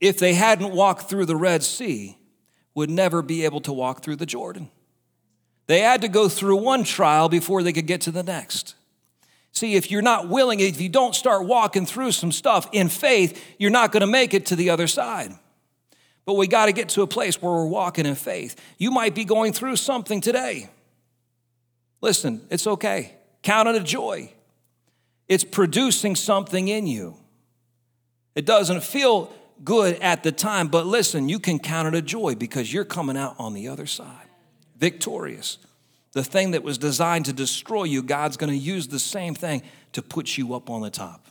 if 0.00 0.18
they 0.18 0.34
hadn't 0.34 0.72
walked 0.72 1.08
through 1.08 1.26
the 1.26 1.36
Red 1.36 1.62
Sea, 1.62 2.16
would 2.74 2.90
never 2.90 3.22
be 3.22 3.44
able 3.44 3.60
to 3.60 3.72
walk 3.72 4.02
through 4.02 4.16
the 4.16 4.26
Jordan. 4.26 4.70
They 5.66 5.80
had 5.80 6.02
to 6.02 6.08
go 6.08 6.28
through 6.28 6.56
one 6.56 6.84
trial 6.84 7.28
before 7.28 7.62
they 7.62 7.72
could 7.72 7.86
get 7.86 8.02
to 8.02 8.10
the 8.10 8.22
next. 8.22 8.74
See, 9.52 9.76
if 9.76 9.90
you're 9.90 10.02
not 10.02 10.28
willing, 10.28 10.60
if 10.60 10.80
you 10.80 10.88
don't 10.88 11.14
start 11.14 11.46
walking 11.46 11.86
through 11.86 12.12
some 12.12 12.32
stuff 12.32 12.68
in 12.72 12.88
faith, 12.88 13.42
you're 13.58 13.70
not 13.70 13.92
going 13.92 14.00
to 14.00 14.06
make 14.06 14.34
it 14.34 14.46
to 14.46 14.56
the 14.56 14.70
other 14.70 14.86
side. 14.86 15.32
But 16.24 16.34
we 16.34 16.48
got 16.48 16.66
to 16.66 16.72
get 16.72 16.88
to 16.90 17.02
a 17.02 17.06
place 17.06 17.40
where 17.40 17.52
we're 17.52 17.66
walking 17.66 18.04
in 18.04 18.14
faith. 18.14 18.60
You 18.78 18.90
might 18.90 19.14
be 19.14 19.24
going 19.24 19.52
through 19.52 19.76
something 19.76 20.20
today. 20.20 20.68
Listen, 22.00 22.42
it's 22.50 22.66
okay. 22.66 23.14
Count 23.42 23.68
it 23.68 23.76
a 23.76 23.84
joy. 23.84 24.33
It's 25.28 25.44
producing 25.44 26.16
something 26.16 26.68
in 26.68 26.86
you. 26.86 27.16
It 28.34 28.46
doesn't 28.46 28.82
feel 28.82 29.32
good 29.62 29.96
at 30.00 30.22
the 30.22 30.32
time, 30.32 30.68
but 30.68 30.86
listen, 30.86 31.28
you 31.28 31.38
can 31.38 31.58
count 31.58 31.88
it 31.88 31.94
a 31.94 32.02
joy 32.02 32.34
because 32.34 32.72
you're 32.72 32.84
coming 32.84 33.16
out 33.16 33.36
on 33.38 33.54
the 33.54 33.68
other 33.68 33.86
side, 33.86 34.26
victorious. 34.76 35.58
The 36.12 36.24
thing 36.24 36.52
that 36.52 36.62
was 36.62 36.78
designed 36.78 37.24
to 37.26 37.32
destroy 37.32 37.84
you, 37.84 38.02
God's 38.02 38.36
going 38.36 38.52
to 38.52 38.58
use 38.58 38.88
the 38.88 38.98
same 38.98 39.34
thing 39.34 39.62
to 39.92 40.02
put 40.02 40.36
you 40.36 40.54
up 40.54 40.70
on 40.70 40.82
the 40.82 40.90
top. 40.90 41.28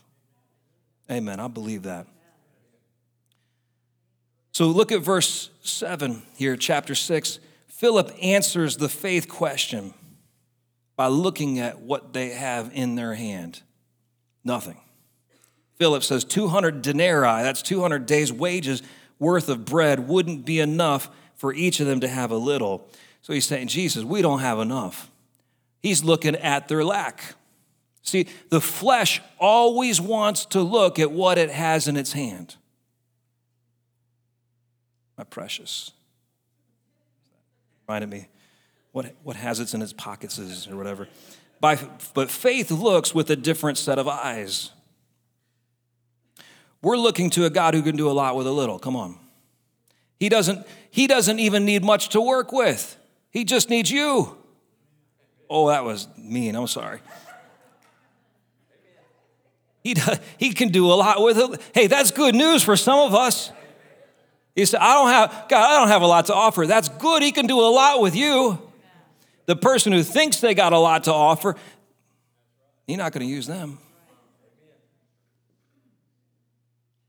Amen. 1.10 1.40
I 1.40 1.48
believe 1.48 1.82
that. 1.82 2.06
So 4.52 4.66
look 4.66 4.92
at 4.92 5.00
verse 5.00 5.50
7 5.62 6.22
here, 6.36 6.56
chapter 6.56 6.94
6. 6.94 7.38
Philip 7.68 8.14
answers 8.22 8.76
the 8.76 8.88
faith 8.88 9.28
question 9.28 9.94
by 10.96 11.08
looking 11.08 11.58
at 11.58 11.80
what 11.80 12.12
they 12.12 12.30
have 12.30 12.70
in 12.72 12.94
their 12.94 13.14
hand. 13.14 13.62
Nothing. 14.44 14.76
Philip 15.76 16.02
says 16.02 16.24
200 16.24 16.82
denarii, 16.82 17.42
that's 17.42 17.62
200 17.62 18.06
days' 18.06 18.32
wages 18.32 18.82
worth 19.18 19.48
of 19.48 19.64
bread, 19.64 20.06
wouldn't 20.08 20.44
be 20.44 20.60
enough 20.60 21.10
for 21.34 21.52
each 21.52 21.80
of 21.80 21.86
them 21.86 22.00
to 22.00 22.08
have 22.08 22.30
a 22.30 22.36
little. 22.36 22.88
So 23.22 23.32
he's 23.32 23.46
saying, 23.46 23.68
Jesus, 23.68 24.04
we 24.04 24.22
don't 24.22 24.40
have 24.40 24.58
enough. 24.58 25.10
He's 25.80 26.04
looking 26.04 26.36
at 26.36 26.68
their 26.68 26.84
lack. 26.84 27.34
See, 28.02 28.26
the 28.50 28.60
flesh 28.60 29.20
always 29.38 30.00
wants 30.00 30.44
to 30.46 30.60
look 30.60 30.98
at 30.98 31.10
what 31.10 31.38
it 31.38 31.50
has 31.50 31.88
in 31.88 31.96
its 31.96 32.12
hand. 32.12 32.56
My 35.16 35.24
precious. 35.24 35.90
Reminded 37.88 38.10
me, 38.10 38.28
what, 38.92 39.14
what 39.22 39.36
has 39.36 39.60
it 39.60 39.72
in 39.74 39.82
its 39.82 39.92
pockets 39.92 40.38
is, 40.38 40.68
or 40.68 40.76
whatever. 40.76 41.08
By, 41.64 41.78
but 42.12 42.30
faith 42.30 42.70
looks 42.70 43.14
with 43.14 43.30
a 43.30 43.36
different 43.36 43.78
set 43.78 43.98
of 43.98 44.06
eyes. 44.06 44.68
We're 46.82 46.98
looking 46.98 47.30
to 47.30 47.46
a 47.46 47.48
God 47.50 47.72
who 47.72 47.80
can 47.80 47.96
do 47.96 48.10
a 48.10 48.12
lot 48.12 48.36
with 48.36 48.46
a 48.46 48.50
little. 48.50 48.78
Come 48.78 48.96
on. 48.96 49.18
He 50.20 50.28
doesn't, 50.28 50.66
he 50.90 51.06
doesn't 51.06 51.38
even 51.38 51.64
need 51.64 51.82
much 51.82 52.10
to 52.10 52.20
work 52.20 52.52
with. 52.52 52.98
He 53.30 53.44
just 53.44 53.70
needs 53.70 53.90
you. 53.90 54.36
Oh, 55.48 55.68
that 55.68 55.84
was 55.84 56.06
mean. 56.18 56.54
I'm 56.54 56.66
sorry. 56.66 57.00
He, 59.82 59.94
does, 59.94 60.20
he 60.36 60.52
can 60.52 60.68
do 60.68 60.92
a 60.92 60.92
lot 60.92 61.22
with 61.22 61.38
it. 61.38 61.62
Hey, 61.72 61.86
that's 61.86 62.10
good 62.10 62.34
news 62.34 62.62
for 62.62 62.76
some 62.76 62.98
of 62.98 63.14
us. 63.14 63.50
He 64.54 64.66
said, 64.66 64.80
I 64.80 64.92
don't 64.92 65.08
have, 65.08 65.46
God, 65.48 65.64
I 65.64 65.78
don't 65.78 65.88
have 65.88 66.02
a 66.02 66.06
lot 66.06 66.26
to 66.26 66.34
offer. 66.34 66.66
That's 66.66 66.90
good. 66.90 67.22
He 67.22 67.32
can 67.32 67.46
do 67.46 67.58
a 67.58 67.72
lot 67.72 68.02
with 68.02 68.14
you. 68.14 68.63
The 69.46 69.56
person 69.56 69.92
who 69.92 70.02
thinks 70.02 70.40
they 70.40 70.54
got 70.54 70.72
a 70.72 70.78
lot 70.78 71.04
to 71.04 71.12
offer, 71.12 71.56
you're 72.86 72.98
not 72.98 73.12
going 73.12 73.26
to 73.26 73.32
use 73.32 73.46
them. 73.46 73.78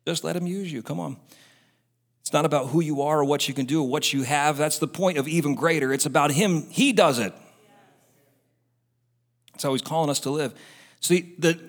Just 0.07 0.23
let 0.23 0.35
him 0.35 0.45
use 0.45 0.71
you. 0.71 0.83
Come 0.83 0.99
on. 0.99 1.17
It's 2.21 2.33
not 2.33 2.45
about 2.45 2.69
who 2.69 2.81
you 2.81 3.01
are 3.03 3.19
or 3.19 3.23
what 3.23 3.47
you 3.47 3.53
can 3.53 3.65
do 3.65 3.81
or 3.81 3.87
what 3.87 4.11
you 4.13 4.23
have. 4.23 4.57
That's 4.57 4.79
the 4.79 4.87
point 4.87 5.17
of 5.17 5.27
even 5.27 5.55
greater. 5.55 5.93
It's 5.93 6.05
about 6.05 6.31
him. 6.31 6.67
He 6.69 6.91
does 6.91 7.19
it. 7.19 7.33
That's 9.53 9.63
how 9.63 9.71
he's 9.71 9.81
calling 9.81 10.09
us 10.09 10.19
to 10.21 10.31
live. 10.31 10.53
See, 10.99 11.35
the, 11.37 11.59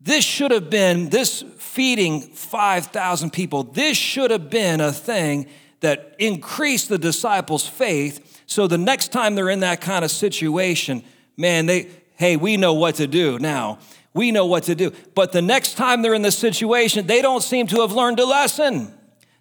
this 0.00 0.24
should 0.24 0.50
have 0.50 0.70
been, 0.70 1.08
this 1.08 1.42
feeding 1.56 2.20
5,000 2.20 3.32
people, 3.32 3.64
this 3.64 3.96
should 3.96 4.30
have 4.30 4.50
been 4.50 4.80
a 4.80 4.92
thing 4.92 5.46
that 5.80 6.14
increased 6.18 6.88
the 6.88 6.98
disciples' 6.98 7.66
faith. 7.66 8.33
So 8.46 8.66
the 8.66 8.78
next 8.78 9.12
time 9.12 9.34
they're 9.34 9.50
in 9.50 9.60
that 9.60 9.80
kind 9.80 10.04
of 10.04 10.10
situation, 10.10 11.02
man, 11.36 11.66
they, 11.66 11.88
hey, 12.16 12.36
we 12.36 12.56
know 12.56 12.74
what 12.74 12.96
to 12.96 13.06
do 13.06 13.38
now. 13.38 13.78
We 14.12 14.30
know 14.30 14.46
what 14.46 14.64
to 14.64 14.74
do. 14.74 14.92
But 15.14 15.32
the 15.32 15.42
next 15.42 15.74
time 15.74 16.02
they're 16.02 16.14
in 16.14 16.22
this 16.22 16.38
situation, 16.38 17.06
they 17.06 17.20
don't 17.20 17.42
seem 17.42 17.66
to 17.68 17.80
have 17.80 17.92
learned 17.92 18.20
a 18.20 18.26
lesson. 18.26 18.94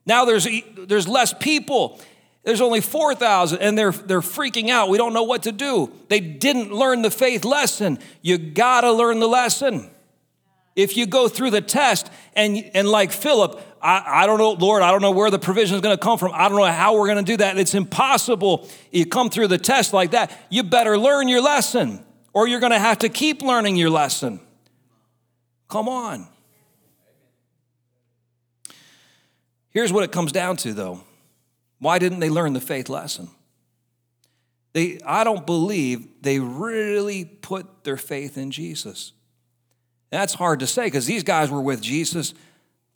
Now 0.06 0.26
there's, 0.26 0.48
there's 0.78 1.08
less 1.08 1.34
people. 1.34 2.00
There's 2.44 2.60
only 2.60 2.82
4,000 2.82 3.60
and 3.60 3.78
they're, 3.78 3.92
they're 3.92 4.22
freaking 4.22 4.70
out. 4.70 4.90
We 4.90 4.98
don't 4.98 5.14
know 5.14 5.24
what 5.24 5.44
to 5.44 5.52
do. 5.52 5.92
They 6.10 6.20
didn't 6.20 6.74
learn 6.74 7.02
the 7.02 7.12
faith 7.12 7.46
lesson. 7.46 8.00
You 8.22 8.38
gotta 8.38 8.92
learn 8.92 9.20
the 9.20 9.28
lesson. 9.28 9.90
If 10.76 10.98
you 10.98 11.06
go 11.06 11.28
through 11.28 11.52
the 11.52 11.62
test 11.62 12.10
and, 12.34 12.58
and 12.74 12.88
like 12.88 13.12
Philip, 13.12 13.62
I, 13.82 14.24
I 14.24 14.26
don't 14.26 14.40
know, 14.40 14.52
Lord, 14.54 14.82
I 14.82 14.92
don't 14.92 15.02
know 15.02 15.12
where 15.12 15.30
the 15.30 15.38
provision 15.38 15.76
is 15.76 15.82
going 15.82 15.96
to 15.96 16.02
come 16.02 16.18
from. 16.18 16.32
I 16.34 16.50
don't 16.50 16.58
know 16.58 16.66
how 16.66 16.98
we're 16.98 17.08
going 17.08 17.24
to 17.24 17.32
do 17.32 17.38
that. 17.38 17.58
It's 17.58 17.76
impossible. 17.76 18.68
You 18.92 19.06
come 19.06 19.30
through 19.30 19.50
the 19.50 19.60
test 19.60 19.94
like 19.94 20.12
that, 20.12 20.32
you 20.50 20.64
better 20.64 20.98
learn 20.98 21.28
your 21.28 21.42
lesson 21.42 22.04
or 22.34 22.48
you're 22.48 22.60
going 22.60 22.72
to 22.72 22.80
have 22.80 23.00
to 23.00 23.10
keep 23.10 23.42
learning 23.42 23.76
your 23.76 23.92
lesson. 23.92 24.40
Come 25.70 25.88
on. 25.88 26.28
Here's 29.70 29.92
what 29.92 30.04
it 30.04 30.12
comes 30.12 30.32
down 30.32 30.58
to, 30.58 30.74
though. 30.74 31.04
Why 31.80 32.00
didn't 32.00 32.20
they 32.20 32.30
learn 32.30 32.54
the 32.54 32.62
faith 32.62 32.90
lesson? 32.90 33.30
They, 34.74 35.00
I 35.06 35.24
don't 35.24 35.46
believe 35.46 36.08
they 36.22 36.40
really 36.40 37.26
put 37.26 37.84
their 37.84 37.98
faith 37.98 38.38
in 38.38 38.52
Jesus. 38.52 39.14
That's 40.14 40.36
hard 40.36 40.60
to 40.60 40.68
say 40.68 40.86
because 40.86 41.08
these 41.08 41.24
guys 41.24 41.50
were 41.50 41.60
with 41.60 41.82
Jesus 41.82 42.36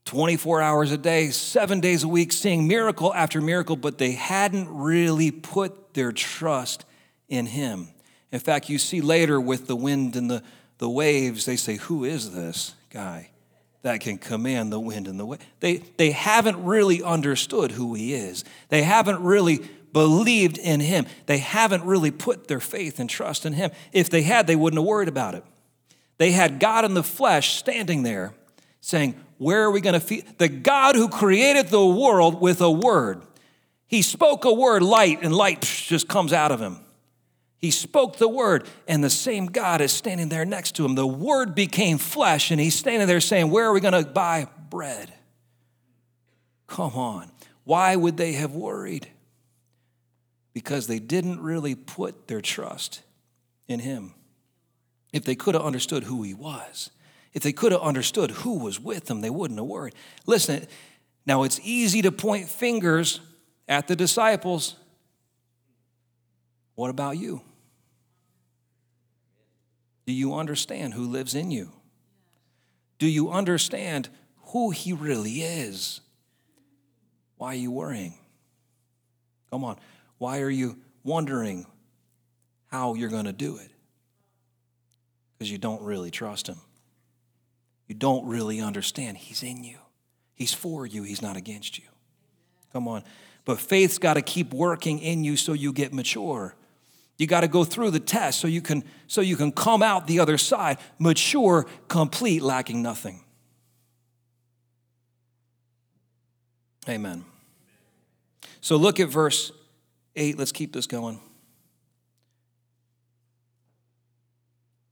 24 0.06 0.62
hours 0.62 0.92
a 0.92 1.00
day, 1.00 1.32
seven 1.32 1.80
days 1.80 2.04
a 2.04 2.08
week, 2.08 2.32
seeing 2.32 2.68
miracle 2.68 3.12
after 3.12 3.42
miracle, 3.42 3.76
but 3.76 3.98
they 3.98 4.12
hadn't 4.12 4.70
really 4.70 5.32
put 5.32 5.96
their 5.96 6.12
trust 6.12 6.86
in 7.28 7.48
him. 7.48 7.88
In 8.32 8.40
fact, 8.40 8.70
you 8.70 8.78
see 8.78 9.02
later 9.02 9.42
with 9.42 9.66
the 9.66 9.76
wind 9.76 10.16
and 10.16 10.30
the, 10.30 10.44
the 10.78 10.88
waves, 10.88 11.46
they 11.46 11.56
say, 11.56 11.78
Who 11.78 12.04
is 12.04 12.36
this 12.36 12.76
guy 12.92 13.32
that 13.82 14.00
can 14.00 14.20
command 14.20 14.72
the 14.72 14.80
wind 14.80 15.08
and 15.08 15.20
the 15.20 15.26
wave? 15.26 15.40
They, 15.60 15.78
they 15.98 16.12
haven't 16.12 16.64
really 16.66 17.02
understood 17.02 17.72
who 17.72 17.96
he 17.96 18.14
is. 18.14 18.44
They 18.70 18.84
haven't 18.84 19.24
really 19.24 19.68
believed 19.92 20.60
in 20.60 20.82
him. 20.82 21.08
They 21.26 21.40
haven't 21.40 21.84
really 21.84 22.12
put 22.12 22.48
their 22.48 22.60
faith 22.60 23.00
and 23.00 23.10
trust 23.10 23.44
in 23.44 23.54
him. 23.54 23.72
If 23.92 24.12
they 24.12 24.22
had, 24.22 24.46
they 24.46 24.56
wouldn't 24.56 24.80
have 24.80 24.88
worried 24.88 25.10
about 25.10 25.34
it. 25.34 25.44
They 26.18 26.32
had 26.32 26.60
God 26.60 26.86
in 26.86 26.94
the 26.94 27.04
flesh 27.04 27.56
standing 27.56 28.04
there 28.04 28.34
saying, 28.82 29.16
Where 29.38 29.64
are 29.64 29.72
we 29.72 29.82
going 29.82 29.94
to 29.94 30.00
feed? 30.00 30.26
The 30.38 30.50
God 30.50 30.96
who 30.96 31.10
created 31.10 31.68
the 31.68 31.86
world 31.86 32.42
with 32.42 32.62
a 32.62 32.72
word. 32.72 33.22
He 33.86 34.02
spoke 34.02 34.44
a 34.46 34.52
word, 34.52 34.84
light, 34.84 35.20
and 35.22 35.34
light 35.34 35.62
just 35.62 36.08
comes 36.08 36.34
out 36.34 36.52
of 36.52 36.60
him. 36.60 36.80
He 37.60 37.72
spoke 37.72 38.18
the 38.18 38.28
word, 38.28 38.68
and 38.88 39.04
the 39.04 39.10
same 39.10 39.48
God 39.48 39.82
is 39.82 39.92
standing 39.92 40.30
there 40.30 40.46
next 40.46 40.76
to 40.76 40.86
him. 40.86 40.96
The 40.96 41.08
word 41.08 41.56
became 41.56 41.98
flesh, 41.98 42.52
and 42.52 42.60
he's 42.60 42.76
standing 42.76 43.08
there 43.08 43.22
saying, 43.22 43.50
Where 43.50 43.66
are 43.66 43.74
we 43.74 43.80
going 43.80 44.04
to 44.04 44.10
buy 44.10 44.48
bread? 44.70 45.14
Come 46.68 46.94
on. 46.94 47.32
Why 47.64 47.96
would 47.96 48.18
they 48.18 48.34
have 48.34 48.54
worried? 48.54 49.08
Because 50.54 50.88
they 50.88 51.00
didn't 51.00 51.42
really 51.42 51.76
put 51.76 52.28
their 52.28 52.42
trust 52.42 53.02
in 53.68 53.80
him 53.80 54.14
if 55.14 55.24
they 55.24 55.36
could 55.36 55.56
have 55.56 55.64
understood 55.64 56.04
who 56.04 56.24
he 56.24 56.34
was, 56.34 56.92
if 57.34 57.44
they 57.44 57.54
could 57.54 57.72
have 57.72 57.82
understood 57.82 58.32
who 58.32 58.60
was 58.60 58.80
with 58.80 59.06
them, 59.06 59.22
they 59.22 59.30
wouldn't 59.30 59.60
have 59.60 59.68
worried. 59.68 59.96
Listen, 60.26 60.68
now 61.26 61.44
it's 61.44 61.60
easy 61.64 62.02
to 62.02 62.12
point 62.12 62.50
fingers 62.50 63.20
at 63.68 63.88
the 63.88 63.96
disciples. 63.96 64.76
What 66.76 66.90
about 66.90 67.18
you? 67.18 67.42
Do 70.06 70.14
you 70.14 70.36
understand 70.36 70.94
who 70.94 71.06
lives 71.06 71.36
in 71.36 71.52
you? 71.52 71.72
Do 72.98 73.08
you 73.08 73.30
understand 73.30 74.10
who 74.48 74.72
he 74.72 74.94
really 74.94 75.42
is? 75.42 76.02
Why 77.38 77.50
are 77.50 77.56
you 77.56 77.72
worrying? 77.72 78.14
Come 79.52 79.64
on. 79.64 79.78
Why 80.18 80.42
are 80.42 80.50
you 80.50 80.78
wondering 81.04 81.66
how 82.68 82.96
you're 82.96 83.10
going 83.10 83.26
to 83.26 83.34
do 83.34 83.58
it? 83.58 83.70
Because 85.38 85.52
you 85.52 85.58
don't 85.58 85.82
really 85.82 86.12
trust 86.12 86.48
him. 86.48 86.58
You 87.88 87.96
don't 87.96 88.26
really 88.26 88.60
understand. 88.60 89.18
He's 89.18 89.44
in 89.44 89.64
you, 89.64 89.78
He's 90.34 90.54
for 90.54 90.86
you, 90.86 91.04
He's 91.04 91.22
not 91.22 91.38
against 91.38 91.78
you. 91.78 91.86
Come 92.74 92.88
on. 92.88 93.04
But 93.46 93.60
faith's 93.60 93.98
got 93.98 94.16
to 94.16 94.22
keep 94.22 94.54
working 94.54 95.00
in 95.00 95.24
you 95.24 95.38
so 95.38 95.54
you 95.54 95.72
get 95.72 95.94
mature. 95.94 96.54
You 97.18 97.26
got 97.26 97.42
to 97.42 97.48
go 97.48 97.64
through 97.64 97.92
the 97.92 98.00
test 98.00 98.40
so 98.40 98.48
you 98.48 98.62
can 98.62 98.84
so 99.08 99.22
you 99.22 99.36
can 99.36 99.52
come 99.52 99.82
out 99.82 100.06
the 100.06 100.20
other 100.20 100.38
side 100.38 100.78
mature, 101.00 101.66
complete, 101.88 102.44
lacking 102.44 102.82
nothing. 102.82 103.24
Amen. 106.88 107.26
So 108.62 108.76
look 108.76 109.00
at 109.00 109.10
verse 109.10 109.52
8. 110.16 110.38
Let's 110.38 110.52
keep 110.52 110.74
this 110.74 110.88
going. 110.88 111.20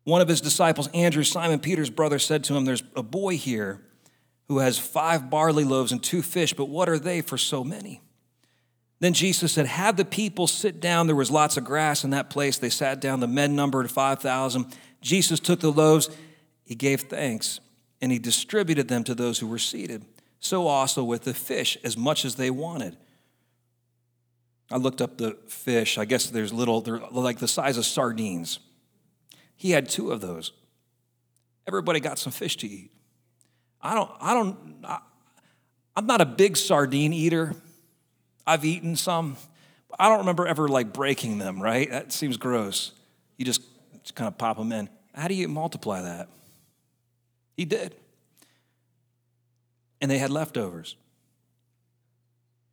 One 0.06 0.22
of 0.22 0.28
his 0.28 0.40
disciples, 0.40 0.88
Andrew, 0.94 1.24
Simon 1.24 1.60
Peter's 1.60 1.90
brother, 1.90 2.20
said 2.20 2.44
to 2.46 2.56
him, 2.56 2.64
There's 2.64 2.84
a 2.96 3.04
boy 3.04 3.38
here 3.38 3.82
who 4.48 4.60
has 4.60 4.78
five 4.78 5.30
barley 5.30 5.64
loaves 5.64 5.92
and 5.92 6.02
two 6.02 6.22
fish, 6.22 6.54
but 6.54 6.70
what 6.70 6.88
are 6.88 7.00
they 7.00 7.22
for 7.22 7.38
so 7.38 7.64
many? 7.64 8.02
Then 9.00 9.14
Jesus 9.14 9.52
said, 9.52 9.66
Have 9.66 9.98
the 9.98 10.06
people 10.06 10.46
sit 10.46 10.80
down. 10.80 11.08
There 11.08 11.16
was 11.16 11.32
lots 11.32 11.58
of 11.58 11.66
grass 11.66 12.04
in 12.04 12.12
that 12.12 12.30
place. 12.30 12.60
They 12.60 12.70
sat 12.70 13.02
down. 13.02 13.20
The 13.20 13.28
men 13.28 13.56
numbered 13.56 13.90
5,000. 13.90 14.68
Jesus 15.02 15.40
took 15.40 15.60
the 15.60 15.72
loaves, 15.72 16.10
he 16.64 16.76
gave 16.76 17.02
thanks, 17.02 17.60
and 18.02 18.12
he 18.12 18.20
distributed 18.20 18.88
them 18.88 19.04
to 19.04 19.16
those 19.16 19.40
who 19.40 19.48
were 19.48 19.60
seated. 19.60 20.06
So 20.40 20.68
also 20.68 21.04
with 21.04 21.24
the 21.24 21.34
fish, 21.34 21.78
as 21.84 21.98
much 21.98 22.26
as 22.26 22.36
they 22.36 22.52
wanted. 22.52 22.96
I 24.72 24.78
looked 24.78 25.02
up 25.02 25.18
the 25.18 25.38
fish. 25.48 25.98
I 25.98 26.06
guess 26.06 26.30
there's 26.30 26.54
little, 26.54 26.82
they're 26.82 27.00
like 27.12 27.40
the 27.40 27.48
size 27.48 27.78
of 27.78 27.86
sardines. 27.86 28.60
He 29.56 29.72
had 29.72 29.90
two 29.90 30.12
of 30.12 30.22
those. 30.22 30.52
Everybody 31.68 32.00
got 32.00 32.20
some 32.20 32.32
fish 32.32 32.58
to 32.58 32.68
eat. 32.68 32.92
I 33.82 33.96
don't, 33.96 34.12
I 34.20 34.34
don't, 34.34 34.58
I, 34.84 35.00
I'm 35.96 36.06
not 36.06 36.22
a 36.22 36.26
big 36.26 36.58
sardine 36.58 37.14
eater. 37.14 37.56
I've 38.46 38.66
eaten 38.66 38.96
some. 38.96 39.38
But 39.90 40.02
I 40.02 40.10
don't 40.10 40.20
remember 40.20 40.46
ever 40.46 40.68
like 40.68 40.94
breaking 40.94 41.38
them, 41.38 41.62
right? 41.62 41.90
That 41.90 42.12
seems 42.12 42.38
gross. 42.38 42.92
You 43.38 43.46
just, 43.46 43.62
just 44.04 44.16
kind 44.16 44.28
of 44.28 44.38
pop 44.38 44.58
them 44.58 44.72
in. 44.72 44.90
How 45.14 45.28
do 45.28 45.34
you 45.34 45.48
multiply 45.48 46.02
that? 46.02 46.30
He 47.56 47.66
did. 47.66 47.96
And 50.02 50.12
they 50.12 50.18
had 50.18 50.30
leftovers. 50.30 50.96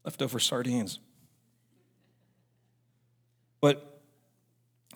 Leftover 0.04 0.40
sardines. 0.40 0.98
But 3.60 4.00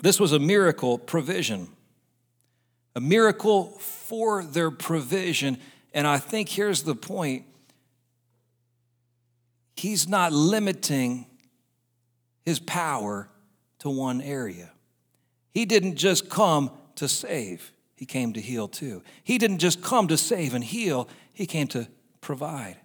this 0.01 0.18
was 0.18 0.33
a 0.33 0.38
miracle 0.38 0.99
provision 0.99 1.68
a 2.96 3.00
miracle 3.00 3.66
for 3.78 4.42
their 4.42 4.70
provision. 4.70 5.59
And 5.92 6.06
I 6.06 6.18
think 6.18 6.48
here's 6.48 6.82
the 6.82 6.96
point 6.96 7.44
He's 9.76 10.09
not 10.09 10.32
limiting 10.32 11.26
his 12.46 12.59
power 12.59 13.28
to 13.80 13.90
one 13.90 14.22
area. 14.22 14.72
He 15.52 15.66
didn't 15.66 15.96
just 15.96 16.30
come 16.30 16.70
to 16.94 17.09
save, 17.09 17.72
he 17.94 18.06
came 18.06 18.32
to 18.32 18.40
heal 18.40 18.68
too. 18.68 19.02
He 19.22 19.37
didn't 19.37 19.59
just 19.59 19.82
come 19.82 20.09
to 20.09 20.16
save 20.16 20.54
and 20.54 20.64
heal, 20.64 21.11
he 21.35 21.44
came 21.44 21.68
to 21.68 21.88
provide. 22.22 22.78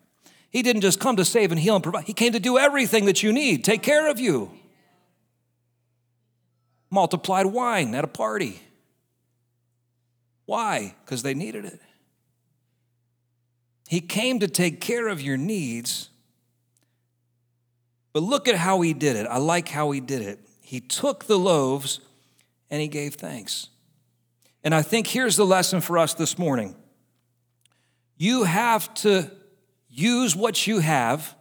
He 0.50 0.64
didn't 0.64 0.82
just 0.82 1.00
come 1.00 1.16
to 1.16 1.24
save 1.24 1.52
and 1.52 1.60
heal 1.60 1.76
and 1.76 1.84
provide, 1.84 2.04
he 2.04 2.14
came 2.14 2.34
to 2.34 2.42
do 2.42 2.58
everything 2.58 3.06
that 3.06 3.24
you 3.24 3.32
need, 3.32 3.64
take 3.64 3.84
care 3.84 4.12
of 4.12 4.20
you. 4.20 4.52
Multiplied 6.90 7.46
wine 7.46 7.96
at 7.96 8.04
a 8.04 8.10
party. 8.10 8.62
Why? 10.46 10.96
Because 11.06 11.24
they 11.24 11.34
needed 11.34 11.66
it. 11.66 11.80
He 13.88 14.00
came 14.00 14.40
to 14.40 14.48
take 14.48 14.80
care 14.80 15.08
of 15.08 15.22
your 15.22 15.38
needs. 15.38 16.10
But 18.14 18.24
look 18.24 18.48
at 18.48 18.56
how 18.56 18.82
he 18.82 18.94
did 18.94 19.16
it. 19.16 19.28
I 19.28 19.38
like 19.38 19.70
how 19.70 19.92
he 19.92 20.00
did 20.00 20.22
it. 20.22 20.40
He 20.62 20.80
took 20.80 21.26
the 21.26 21.38
loaves 21.38 22.00
and 22.70 22.82
he 22.82 22.88
gave 22.88 23.16
thanks. 23.16 23.68
And 24.64 24.76
I 24.76 24.82
think 24.82 25.08
here's 25.08 25.36
the 25.36 25.46
lesson 25.46 25.82
for 25.82 25.98
us 25.98 26.14
this 26.14 26.38
morning 26.38 26.76
you 28.18 28.44
have 28.44 28.94
to 28.94 29.32
use 29.90 30.36
what 30.36 30.68
you 30.68 30.80
have, 30.80 31.36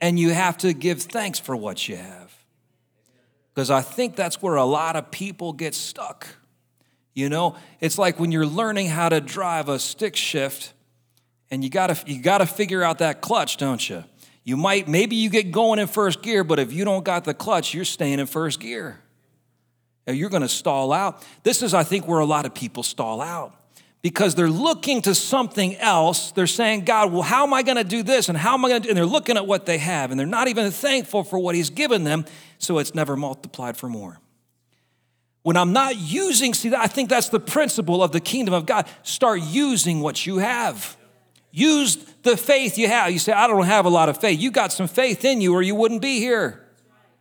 and 0.00 0.18
you 0.18 0.30
have 0.30 0.56
to 0.58 0.72
give 0.72 1.02
thanks 1.02 1.38
for 1.38 1.54
what 1.54 1.88
you 1.88 1.96
have. 1.96 2.34
Because 3.54 3.70
I 3.70 3.82
think 3.82 4.16
that's 4.16 4.40
where 4.40 4.56
a 4.56 4.64
lot 4.64 4.96
of 4.96 5.10
people 5.10 5.52
get 5.52 5.74
stuck. 5.74 6.26
You 7.18 7.28
know, 7.28 7.56
it's 7.80 7.98
like 7.98 8.20
when 8.20 8.30
you're 8.30 8.46
learning 8.46 8.86
how 8.86 9.08
to 9.08 9.20
drive 9.20 9.68
a 9.68 9.80
stick 9.80 10.14
shift, 10.14 10.72
and 11.50 11.64
you 11.64 11.68
gotta, 11.68 12.00
you 12.06 12.22
gotta 12.22 12.46
figure 12.46 12.84
out 12.84 12.98
that 12.98 13.20
clutch, 13.20 13.56
don't 13.56 13.90
you? 13.90 14.04
You 14.44 14.56
might, 14.56 14.86
maybe 14.86 15.16
you 15.16 15.28
get 15.28 15.50
going 15.50 15.80
in 15.80 15.88
first 15.88 16.22
gear, 16.22 16.44
but 16.44 16.60
if 16.60 16.72
you 16.72 16.84
don't 16.84 17.04
got 17.04 17.24
the 17.24 17.34
clutch, 17.34 17.74
you're 17.74 17.84
staying 17.84 18.20
in 18.20 18.26
first 18.26 18.60
gear. 18.60 19.00
And 20.06 20.16
you're 20.16 20.30
gonna 20.30 20.46
stall 20.46 20.92
out. 20.92 21.26
This 21.42 21.60
is, 21.60 21.74
I 21.74 21.82
think, 21.82 22.06
where 22.06 22.20
a 22.20 22.24
lot 22.24 22.46
of 22.46 22.54
people 22.54 22.84
stall 22.84 23.20
out 23.20 23.52
because 24.00 24.36
they're 24.36 24.48
looking 24.48 25.02
to 25.02 25.12
something 25.12 25.74
else. 25.78 26.30
They're 26.30 26.46
saying, 26.46 26.84
God, 26.84 27.12
well, 27.12 27.22
how 27.22 27.42
am 27.42 27.52
I 27.52 27.64
to 27.64 27.82
do 27.82 28.04
this? 28.04 28.28
And 28.28 28.38
how 28.38 28.54
am 28.54 28.64
I 28.64 28.68
going 28.68 28.82
to 28.82 28.88
And 28.90 28.96
they're 28.96 29.04
looking 29.04 29.36
at 29.36 29.44
what 29.44 29.66
they 29.66 29.78
have, 29.78 30.12
and 30.12 30.20
they're 30.20 30.24
not 30.24 30.46
even 30.46 30.70
thankful 30.70 31.24
for 31.24 31.40
what 31.40 31.56
He's 31.56 31.70
given 31.70 32.04
them, 32.04 32.26
so 32.58 32.78
it's 32.78 32.94
never 32.94 33.16
multiplied 33.16 33.76
for 33.76 33.88
more. 33.88 34.20
When 35.42 35.56
I'm 35.56 35.72
not 35.72 35.96
using, 35.96 36.52
see, 36.52 36.70
that 36.70 36.80
I 36.80 36.86
think 36.86 37.08
that's 37.08 37.28
the 37.28 37.40
principle 37.40 38.02
of 38.02 38.12
the 38.12 38.20
kingdom 38.20 38.54
of 38.54 38.66
God. 38.66 38.86
Start 39.02 39.40
using 39.40 40.00
what 40.00 40.26
you 40.26 40.38
have. 40.38 40.96
Use 41.50 41.96
the 42.22 42.36
faith 42.36 42.76
you 42.76 42.88
have. 42.88 43.10
You 43.10 43.18
say, 43.18 43.32
I 43.32 43.46
don't 43.46 43.64
have 43.64 43.86
a 43.86 43.88
lot 43.88 44.08
of 44.08 44.20
faith. 44.20 44.40
You 44.40 44.50
got 44.50 44.72
some 44.72 44.88
faith 44.88 45.24
in 45.24 45.40
you, 45.40 45.54
or 45.54 45.62
you 45.62 45.74
wouldn't 45.74 46.02
be 46.02 46.18
here. 46.18 46.64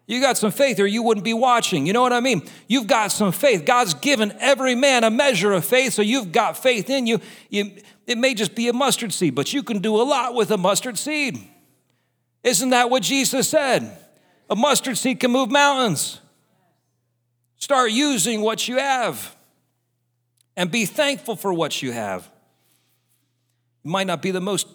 You 0.07 0.21
got 0.21 0.37
some 0.37 0.51
faith, 0.51 0.79
or 0.79 0.87
you 0.87 1.03
wouldn't 1.03 1.25
be 1.25 1.33
watching. 1.33 1.85
You 1.85 1.93
know 1.93 2.01
what 2.01 2.13
I 2.13 2.19
mean? 2.19 2.47
You've 2.67 2.87
got 2.87 3.11
some 3.11 3.31
faith. 3.31 3.65
God's 3.65 3.93
given 3.93 4.33
every 4.39 4.73
man 4.73 5.03
a 5.03 5.09
measure 5.09 5.51
of 5.53 5.65
faith, 5.65 5.93
so 5.93 6.01
you've 6.01 6.31
got 6.31 6.57
faith 6.57 6.89
in 6.89 7.07
you. 7.07 7.19
you 7.49 7.71
it 8.05 8.17
may 8.17 8.33
just 8.33 8.55
be 8.55 8.69
a 8.69 8.73
mustard 8.73 9.11
seed, 9.11 9.35
but 9.35 9.53
you 9.53 9.63
can 9.63 9.79
do 9.79 10.01
a 10.01 10.03
lot 10.03 10.33
with 10.33 10.49
a 10.51 10.57
mustard 10.57 10.97
seed. 10.97 11.39
Isn't 12.41 12.69
that 12.69 12.89
what 12.89 13.03
Jesus 13.03 13.49
said? 13.49 13.97
A 14.49 14.55
mustard 14.55 14.97
seed 14.97 15.19
can 15.19 15.31
move 15.31 15.51
mountains. 15.51 16.21
Start 17.57 17.91
using 17.91 18.41
what 18.41 18.67
you 18.67 18.77
have 18.77 19.35
and 20.55 20.69
be 20.71 20.85
thankful 20.85 21.35
for 21.35 21.53
what 21.53 21.81
you 21.81 21.91
have. 21.91 22.29
You 23.83 23.91
might 23.91 24.07
not 24.07 24.21
be 24.21 24.31
the 24.31 24.41
most 24.41 24.67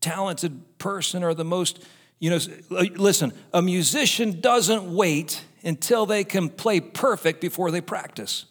talented 0.00 0.78
person 0.78 1.24
or 1.24 1.34
the 1.34 1.44
most, 1.44 1.84
you 2.18 2.30
know, 2.30 2.38
listen, 2.70 3.32
a 3.52 3.60
musician 3.62 4.40
doesn't 4.40 4.94
wait 4.94 5.44
until 5.64 6.06
they 6.06 6.24
can 6.24 6.48
play 6.48 6.80
perfect 6.80 7.40
before 7.40 7.70
they 7.70 7.80
practice. 7.80 8.44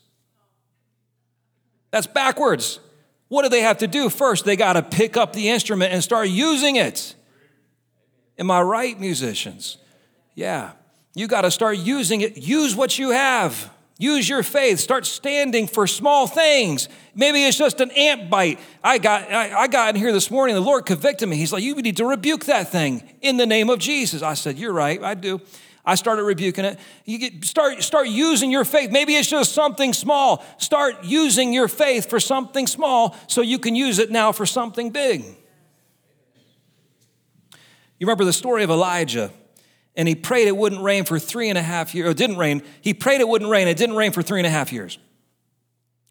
That's 1.92 2.08
backwards. 2.08 2.80
What 3.30 3.44
do 3.44 3.50
they 3.50 3.62
have 3.62 3.78
to 3.80 3.88
do? 3.88 4.10
First, 4.10 4.46
they 4.46 4.56
got 4.56 4.74
to 4.74 4.84
pick 4.84 5.18
up 5.18 5.34
the 5.34 5.50
instrument 5.50 5.94
and 5.94 6.04
start 6.04 6.28
using 6.28 6.76
it. 6.76 7.16
Am 8.38 8.52
I 8.52 8.62
right, 8.62 9.00
musicians? 9.00 9.78
Yeah. 10.36 10.72
You 11.16 11.28
got 11.28 11.42
to 11.42 11.52
start 11.52 11.78
using 11.78 12.22
it. 12.22 12.38
Use 12.38 12.76
what 12.76 13.00
you 13.00 13.10
have. 13.12 13.72
Use 14.00 14.30
your 14.30 14.44
faith. 14.44 14.80
Start 14.80 15.08
standing 15.08 15.66
for 15.66 15.88
small 15.88 16.28
things. 16.28 16.88
Maybe 17.16 17.44
it's 17.44 17.58
just 17.58 17.82
an 17.82 17.90
ant 17.92 18.30
bite. 18.30 18.60
I 18.84 19.00
got, 19.00 19.32
I, 19.32 19.62
I, 19.62 19.68
got 19.68 19.90
in 19.90 19.96
here 19.96 20.12
this 20.14 20.30
morning. 20.30 20.56
The 20.56 20.62
Lord 20.62 20.86
convicted 20.86 21.28
me. 21.28 21.36
He's 21.36 21.52
like, 21.52 21.64
You 21.64 21.76
need 21.76 21.98
to 21.98 22.06
rebuke 22.06 22.46
that 22.46 22.70
thing 22.70 23.02
in 23.22 23.38
the 23.38 23.48
name 23.48 23.72
of 23.72 23.80
Jesus. 23.80 24.22
I 24.22 24.36
said, 24.36 24.60
You're 24.60 24.74
right. 24.74 25.02
I 25.02 25.16
do. 25.16 25.42
I 25.84 25.96
started 25.96 26.24
rebuking 26.24 26.66
it. 26.66 26.78
You 27.06 27.18
get, 27.18 27.46
start, 27.46 27.82
start 27.82 28.08
using 28.08 28.52
your 28.52 28.66
faith. 28.66 28.92
Maybe 28.92 29.16
it's 29.16 29.30
just 29.30 29.54
something 29.54 29.94
small. 29.94 30.44
Start 30.58 31.06
using 31.06 31.54
your 31.54 31.70
faith 31.70 32.10
for 32.10 32.20
something 32.20 32.68
small 32.68 33.16
so 33.28 33.42
you 33.42 33.58
can 33.58 33.74
use 33.74 33.98
it 33.98 34.12
now 34.12 34.34
for 34.34 34.46
something 34.46 34.92
big. 34.92 35.24
You 38.00 38.06
remember 38.06 38.26
the 38.26 38.34
story 38.34 38.64
of 38.64 38.70
Elijah 38.70 39.32
and 39.98 40.08
he 40.08 40.16
prayed 40.16 40.48
it 40.48 40.56
wouldn't 40.56 40.82
rain 40.84 41.04
for 41.04 41.18
three 41.18 41.50
and 41.50 41.58
a 41.58 41.62
half 41.62 41.94
years. 41.94 42.12
It 42.12 42.18
didn't 42.18 42.38
rain. 42.38 42.62
He 42.82 42.94
prayed 42.94 43.20
it 43.20 43.28
wouldn't 43.28 43.50
rain. 43.50 43.68
It 43.68 43.78
didn't 43.78 43.96
rain 43.96 44.12
for 44.14 44.22
three 44.22 44.40
and 44.40 44.48
a 44.48 44.50
half 44.50 44.72
years. 44.72 45.00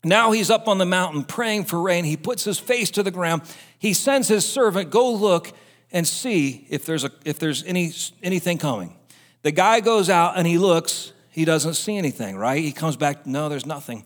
Now 0.05 0.33
he's 0.33 0.51
up 0.51 0.68
on 0.68 0.79
the 0.79 0.85
mountain 0.85 1.25
praying 1.25 1.64
for 1.64 1.81
rain. 1.81 2.05
He 2.05 2.16
puts 2.16 2.44
his 2.44 2.59
face 2.59 2.90
to 2.90 3.03
the 3.03 3.12
ground. 3.12 3.42
He 3.79 3.94
sends 3.94 4.29
his 4.29 4.46
servant, 4.46 4.90
go 4.90 5.12
look 5.12 5.53
and 5.92 6.07
see 6.07 6.66
if 6.68 6.85
there's, 6.85 7.05
a, 7.05 7.11
if 7.25 7.38
there's 7.38 7.64
any, 7.64 7.92
anything 8.22 8.59
coming. 8.59 8.96
The 9.42 9.53
guy 9.53 9.81
goes 9.81 10.11
out 10.11 10.37
and 10.37 10.46
he 10.46 10.59
looks. 10.59 11.12
He 11.31 11.44
doesn't 11.44 11.75
see 11.75 11.96
anything, 11.96 12.37
right? 12.37 12.62
He 12.62 12.72
comes 12.72 12.96
back, 12.96 13.25
no, 13.27 13.49
there's 13.49 13.66
nothing. 13.66 14.05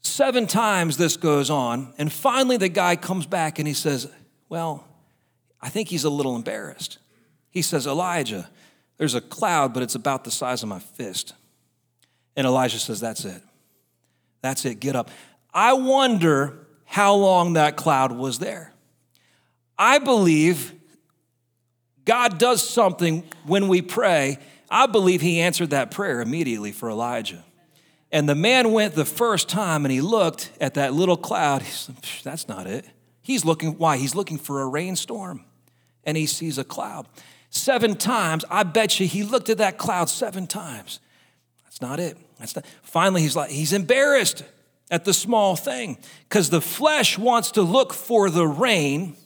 Seven 0.00 0.48
times 0.48 0.96
this 0.96 1.16
goes 1.16 1.48
on. 1.48 1.94
And 1.96 2.12
finally, 2.12 2.56
the 2.56 2.68
guy 2.68 2.96
comes 2.96 3.26
back 3.26 3.58
and 3.58 3.68
he 3.68 3.74
says, 3.74 4.10
Well, 4.48 4.84
I 5.60 5.68
think 5.68 5.88
he's 5.88 6.04
a 6.04 6.10
little 6.10 6.34
embarrassed. 6.34 6.98
He 7.50 7.62
says, 7.62 7.86
Elijah, 7.86 8.48
there's 8.96 9.14
a 9.14 9.20
cloud, 9.20 9.74
but 9.74 9.82
it's 9.82 9.94
about 9.94 10.24
the 10.24 10.30
size 10.30 10.62
of 10.62 10.68
my 10.68 10.78
fist. 10.78 11.34
And 12.36 12.46
Elijah 12.46 12.78
says, 12.78 13.00
That's 13.00 13.24
it. 13.24 13.42
That's 14.42 14.64
it. 14.64 14.80
Get 14.80 14.94
up. 14.94 15.10
I 15.52 15.72
wonder 15.72 16.66
how 16.84 17.14
long 17.14 17.54
that 17.54 17.76
cloud 17.76 18.12
was 18.12 18.38
there. 18.38 18.72
I 19.76 19.98
believe 19.98 20.72
God 22.04 22.38
does 22.38 22.66
something 22.66 23.24
when 23.44 23.68
we 23.68 23.82
pray. 23.82 24.38
I 24.70 24.86
believe 24.86 25.20
He 25.20 25.40
answered 25.40 25.70
that 25.70 25.90
prayer 25.90 26.20
immediately 26.20 26.72
for 26.72 26.90
Elijah. 26.90 27.44
And 28.10 28.28
the 28.28 28.34
man 28.34 28.72
went 28.72 28.94
the 28.94 29.04
first 29.04 29.48
time 29.48 29.84
and 29.84 29.92
he 29.92 30.00
looked 30.00 30.50
at 30.60 30.74
that 30.74 30.94
little 30.94 31.16
cloud. 31.16 31.62
He 31.62 31.70
said, 31.70 31.96
That's 32.24 32.48
not 32.48 32.66
it. 32.66 32.86
He's 33.20 33.44
looking, 33.44 33.76
why? 33.76 33.98
He's 33.98 34.14
looking 34.14 34.38
for 34.38 34.62
a 34.62 34.66
rainstorm 34.66 35.44
and 36.04 36.16
he 36.16 36.24
sees 36.24 36.56
a 36.56 36.64
cloud. 36.64 37.06
Seven 37.50 37.96
times, 37.96 38.44
I 38.50 38.62
bet 38.62 39.00
you 39.00 39.06
he 39.06 39.22
looked 39.22 39.48
at 39.48 39.58
that 39.58 39.78
cloud 39.78 40.08
seven 40.08 40.46
times. 40.46 41.00
That's 41.64 41.80
not 41.80 42.00
it. 42.00 42.16
That's 42.38 42.54
not. 42.54 42.64
Finally, 42.82 43.22
he's 43.22 43.36
like, 43.36 43.50
he's 43.50 43.72
embarrassed 43.72 44.44
at 44.90 45.04
the 45.04 45.14
small 45.14 45.56
thing 45.56 45.98
because 46.28 46.50
the 46.50 46.60
flesh 46.60 47.18
wants 47.18 47.52
to 47.52 47.62
look 47.62 47.92
for 47.92 48.30
the 48.30 48.46
rain. 48.46 49.16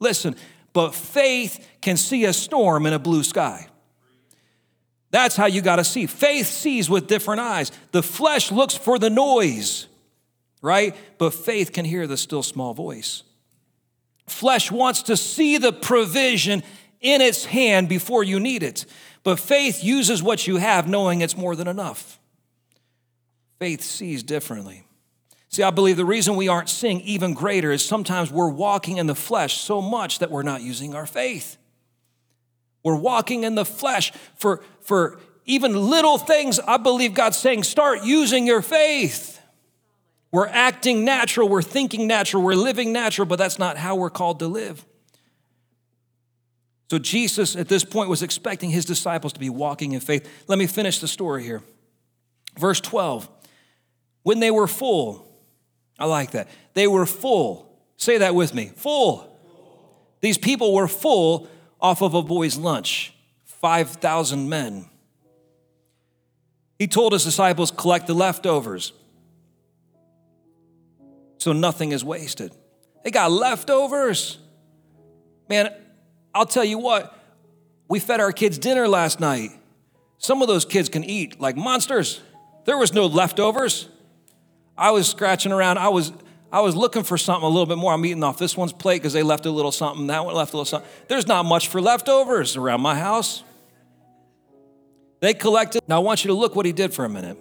Listen, 0.00 0.36
but 0.72 0.94
faith 0.94 1.66
can 1.80 1.96
see 1.96 2.24
a 2.24 2.32
storm 2.32 2.86
in 2.86 2.92
a 2.92 2.98
blue 2.98 3.22
sky. 3.22 3.68
That's 5.10 5.36
how 5.36 5.46
you 5.46 5.62
got 5.62 5.76
to 5.76 5.84
see. 5.84 6.06
Faith 6.06 6.46
sees 6.46 6.90
with 6.90 7.06
different 7.06 7.40
eyes. 7.40 7.70
The 7.92 8.02
flesh 8.02 8.50
looks 8.50 8.76
for 8.76 8.98
the 8.98 9.10
noise, 9.10 9.86
right? 10.60 10.96
But 11.18 11.34
faith 11.34 11.72
can 11.72 11.84
hear 11.84 12.08
the 12.08 12.16
still 12.16 12.42
small 12.42 12.74
voice. 12.74 13.22
Flesh 14.26 14.72
wants 14.72 15.04
to 15.04 15.16
see 15.16 15.58
the 15.58 15.72
provision 15.72 16.64
in 17.04 17.20
its 17.20 17.44
hand 17.44 17.88
before 17.88 18.24
you 18.24 18.40
need 18.40 18.64
it. 18.64 18.86
But 19.22 19.38
faith 19.38 19.84
uses 19.84 20.22
what 20.22 20.46
you 20.46 20.56
have 20.56 20.88
knowing 20.88 21.20
it's 21.20 21.36
more 21.36 21.54
than 21.54 21.68
enough. 21.68 22.18
Faith 23.60 23.82
sees 23.82 24.22
differently. 24.22 24.84
See, 25.50 25.62
I 25.62 25.70
believe 25.70 25.96
the 25.96 26.04
reason 26.04 26.34
we 26.34 26.48
aren't 26.48 26.68
seeing 26.68 27.00
even 27.02 27.34
greater 27.34 27.70
is 27.70 27.84
sometimes 27.84 28.32
we're 28.32 28.48
walking 28.48 28.96
in 28.96 29.06
the 29.06 29.14
flesh 29.14 29.58
so 29.58 29.80
much 29.80 30.18
that 30.18 30.30
we're 30.30 30.42
not 30.42 30.62
using 30.62 30.94
our 30.94 31.06
faith. 31.06 31.58
We're 32.82 32.96
walking 32.96 33.44
in 33.44 33.54
the 33.54 33.64
flesh 33.64 34.10
for, 34.34 34.62
for 34.80 35.20
even 35.44 35.90
little 35.90 36.18
things. 36.18 36.58
I 36.58 36.78
believe 36.78 37.14
God's 37.14 37.36
saying, 37.36 37.62
start 37.62 38.02
using 38.02 38.46
your 38.46 38.62
faith. 38.62 39.40
We're 40.32 40.48
acting 40.48 41.04
natural, 41.04 41.48
we're 41.48 41.62
thinking 41.62 42.08
natural, 42.08 42.42
we're 42.42 42.54
living 42.54 42.92
natural, 42.92 43.26
but 43.26 43.36
that's 43.36 43.58
not 43.58 43.76
how 43.76 43.94
we're 43.94 44.10
called 44.10 44.40
to 44.40 44.48
live. 44.48 44.84
So 46.94 47.00
Jesus 47.00 47.56
at 47.56 47.66
this 47.66 47.82
point 47.82 48.08
was 48.08 48.22
expecting 48.22 48.70
his 48.70 48.84
disciples 48.84 49.32
to 49.32 49.40
be 49.40 49.50
walking 49.50 49.94
in 49.94 50.00
faith. 50.00 50.30
Let 50.46 50.60
me 50.60 50.68
finish 50.68 51.00
the 51.00 51.08
story 51.08 51.42
here. 51.42 51.60
Verse 52.56 52.80
12. 52.80 53.28
When 54.22 54.38
they 54.38 54.52
were 54.52 54.68
full, 54.68 55.26
I 55.98 56.04
like 56.04 56.30
that. 56.30 56.48
They 56.74 56.86
were 56.86 57.04
full. 57.04 57.68
Say 57.96 58.18
that 58.18 58.36
with 58.36 58.54
me. 58.54 58.70
Full. 58.76 59.28
These 60.20 60.38
people 60.38 60.72
were 60.72 60.86
full 60.86 61.48
off 61.80 62.00
of 62.00 62.14
a 62.14 62.22
boy's 62.22 62.56
lunch. 62.56 63.12
5,000 63.44 64.48
men. 64.48 64.88
He 66.78 66.86
told 66.86 67.12
his 67.12 67.24
disciples, 67.24 67.72
collect 67.72 68.06
the 68.06 68.14
leftovers 68.14 68.92
so 71.38 71.52
nothing 71.52 71.90
is 71.90 72.04
wasted. 72.04 72.52
They 73.02 73.10
got 73.10 73.32
leftovers. 73.32 74.38
Man, 75.48 75.74
I'll 76.34 76.46
tell 76.46 76.64
you 76.64 76.78
what, 76.78 77.16
we 77.88 78.00
fed 78.00 78.20
our 78.20 78.32
kids 78.32 78.58
dinner 78.58 78.88
last 78.88 79.20
night. 79.20 79.50
Some 80.18 80.42
of 80.42 80.48
those 80.48 80.64
kids 80.64 80.88
can 80.88 81.04
eat 81.04 81.40
like 81.40 81.56
monsters. 81.56 82.20
There 82.64 82.78
was 82.78 82.92
no 82.92 83.06
leftovers. 83.06 83.88
I 84.76 84.90
was 84.90 85.08
scratching 85.08 85.52
around. 85.52 85.78
I 85.78 85.88
was 85.88 86.12
I 86.50 86.60
was 86.60 86.76
looking 86.76 87.02
for 87.02 87.18
something 87.18 87.44
a 87.44 87.48
little 87.48 87.66
bit 87.66 87.78
more. 87.78 87.92
I'm 87.92 88.04
eating 88.06 88.22
off 88.22 88.38
this 88.38 88.56
one's 88.56 88.72
plate 88.72 89.02
because 89.02 89.12
they 89.12 89.22
left 89.22 89.44
a 89.44 89.50
little 89.50 89.72
something. 89.72 90.06
That 90.06 90.24
one 90.24 90.34
left 90.34 90.52
a 90.52 90.56
little 90.56 90.64
something. 90.64 90.88
There's 91.08 91.26
not 91.26 91.44
much 91.44 91.68
for 91.68 91.80
leftovers 91.80 92.56
around 92.56 92.80
my 92.80 92.94
house. 92.94 93.42
They 95.20 95.34
collected. 95.34 95.82
Now 95.88 95.96
I 95.96 95.98
want 95.98 96.24
you 96.24 96.28
to 96.28 96.34
look 96.34 96.54
what 96.54 96.64
he 96.64 96.72
did 96.72 96.94
for 96.94 97.04
a 97.04 97.08
minute. 97.08 97.38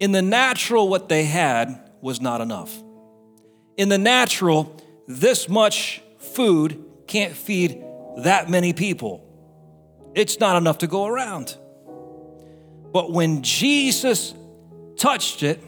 In 0.00 0.12
the 0.12 0.22
natural, 0.22 0.88
what 0.88 1.08
they 1.08 1.24
had 1.24 1.90
was 2.00 2.20
not 2.20 2.40
enough. 2.40 2.74
In 3.76 3.88
the 3.88 3.98
natural, 3.98 4.76
this 5.06 5.48
much 5.48 6.02
food 6.18 6.84
can't 7.06 7.34
feed 7.34 7.82
that 8.18 8.48
many 8.48 8.72
people. 8.72 9.20
It's 10.14 10.38
not 10.38 10.56
enough 10.56 10.78
to 10.78 10.86
go 10.86 11.06
around. 11.06 11.56
But 12.92 13.10
when 13.10 13.42
Jesus 13.42 14.34
touched 14.96 15.42
it, 15.42 15.60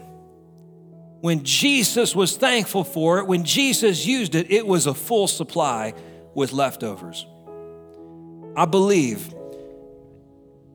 when 1.19 1.43
Jesus 1.43 2.15
was 2.15 2.37
thankful 2.37 2.83
for 2.83 3.19
it, 3.19 3.27
when 3.27 3.43
Jesus 3.43 4.05
used 4.05 4.35
it, 4.35 4.51
it 4.51 4.65
was 4.65 4.87
a 4.87 4.93
full 4.93 5.27
supply 5.27 5.93
with 6.33 6.53
leftovers. 6.53 7.25
I 8.55 8.65
believe, 8.65 9.33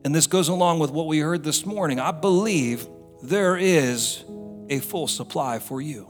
and 0.05 0.13
this 0.13 0.27
goes 0.27 0.49
along 0.49 0.79
with 0.79 0.91
what 0.91 1.07
we 1.07 1.19
heard 1.19 1.43
this 1.43 1.65
morning, 1.65 1.99
I 1.99 2.11
believe 2.11 2.87
there 3.23 3.57
is 3.57 4.23
a 4.69 4.79
full 4.79 5.07
supply 5.07 5.59
for 5.59 5.81
you. 5.81 6.09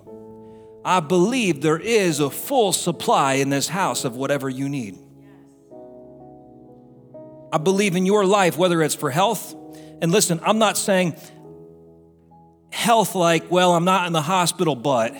I 0.84 1.00
believe 1.00 1.62
there 1.62 1.80
is 1.80 2.20
a 2.20 2.30
full 2.30 2.74
supply 2.74 3.36
in 3.36 3.50
this 3.50 3.70
house 3.70 4.04
of 4.04 4.16
whatever 4.16 4.50
you 4.50 4.68
need. 4.68 4.98
I 7.54 7.60
believe 7.60 7.96
in 7.96 8.08
your 8.08 8.26
life, 8.26 8.58
whether 8.58 8.82
it's 8.82 8.96
for 8.96 9.12
health, 9.12 9.56
and 10.02 10.12
listen, 10.12 10.40
I'm 10.44 10.58
not 10.58 10.76
saying 10.76 11.16
health 12.72 13.14
like, 13.14 13.52
well, 13.52 13.74
I'm 13.74 13.86
not 13.86 14.08
in 14.08 14.14
the 14.14 14.24
hospital, 14.24 14.76
but 14.76 15.16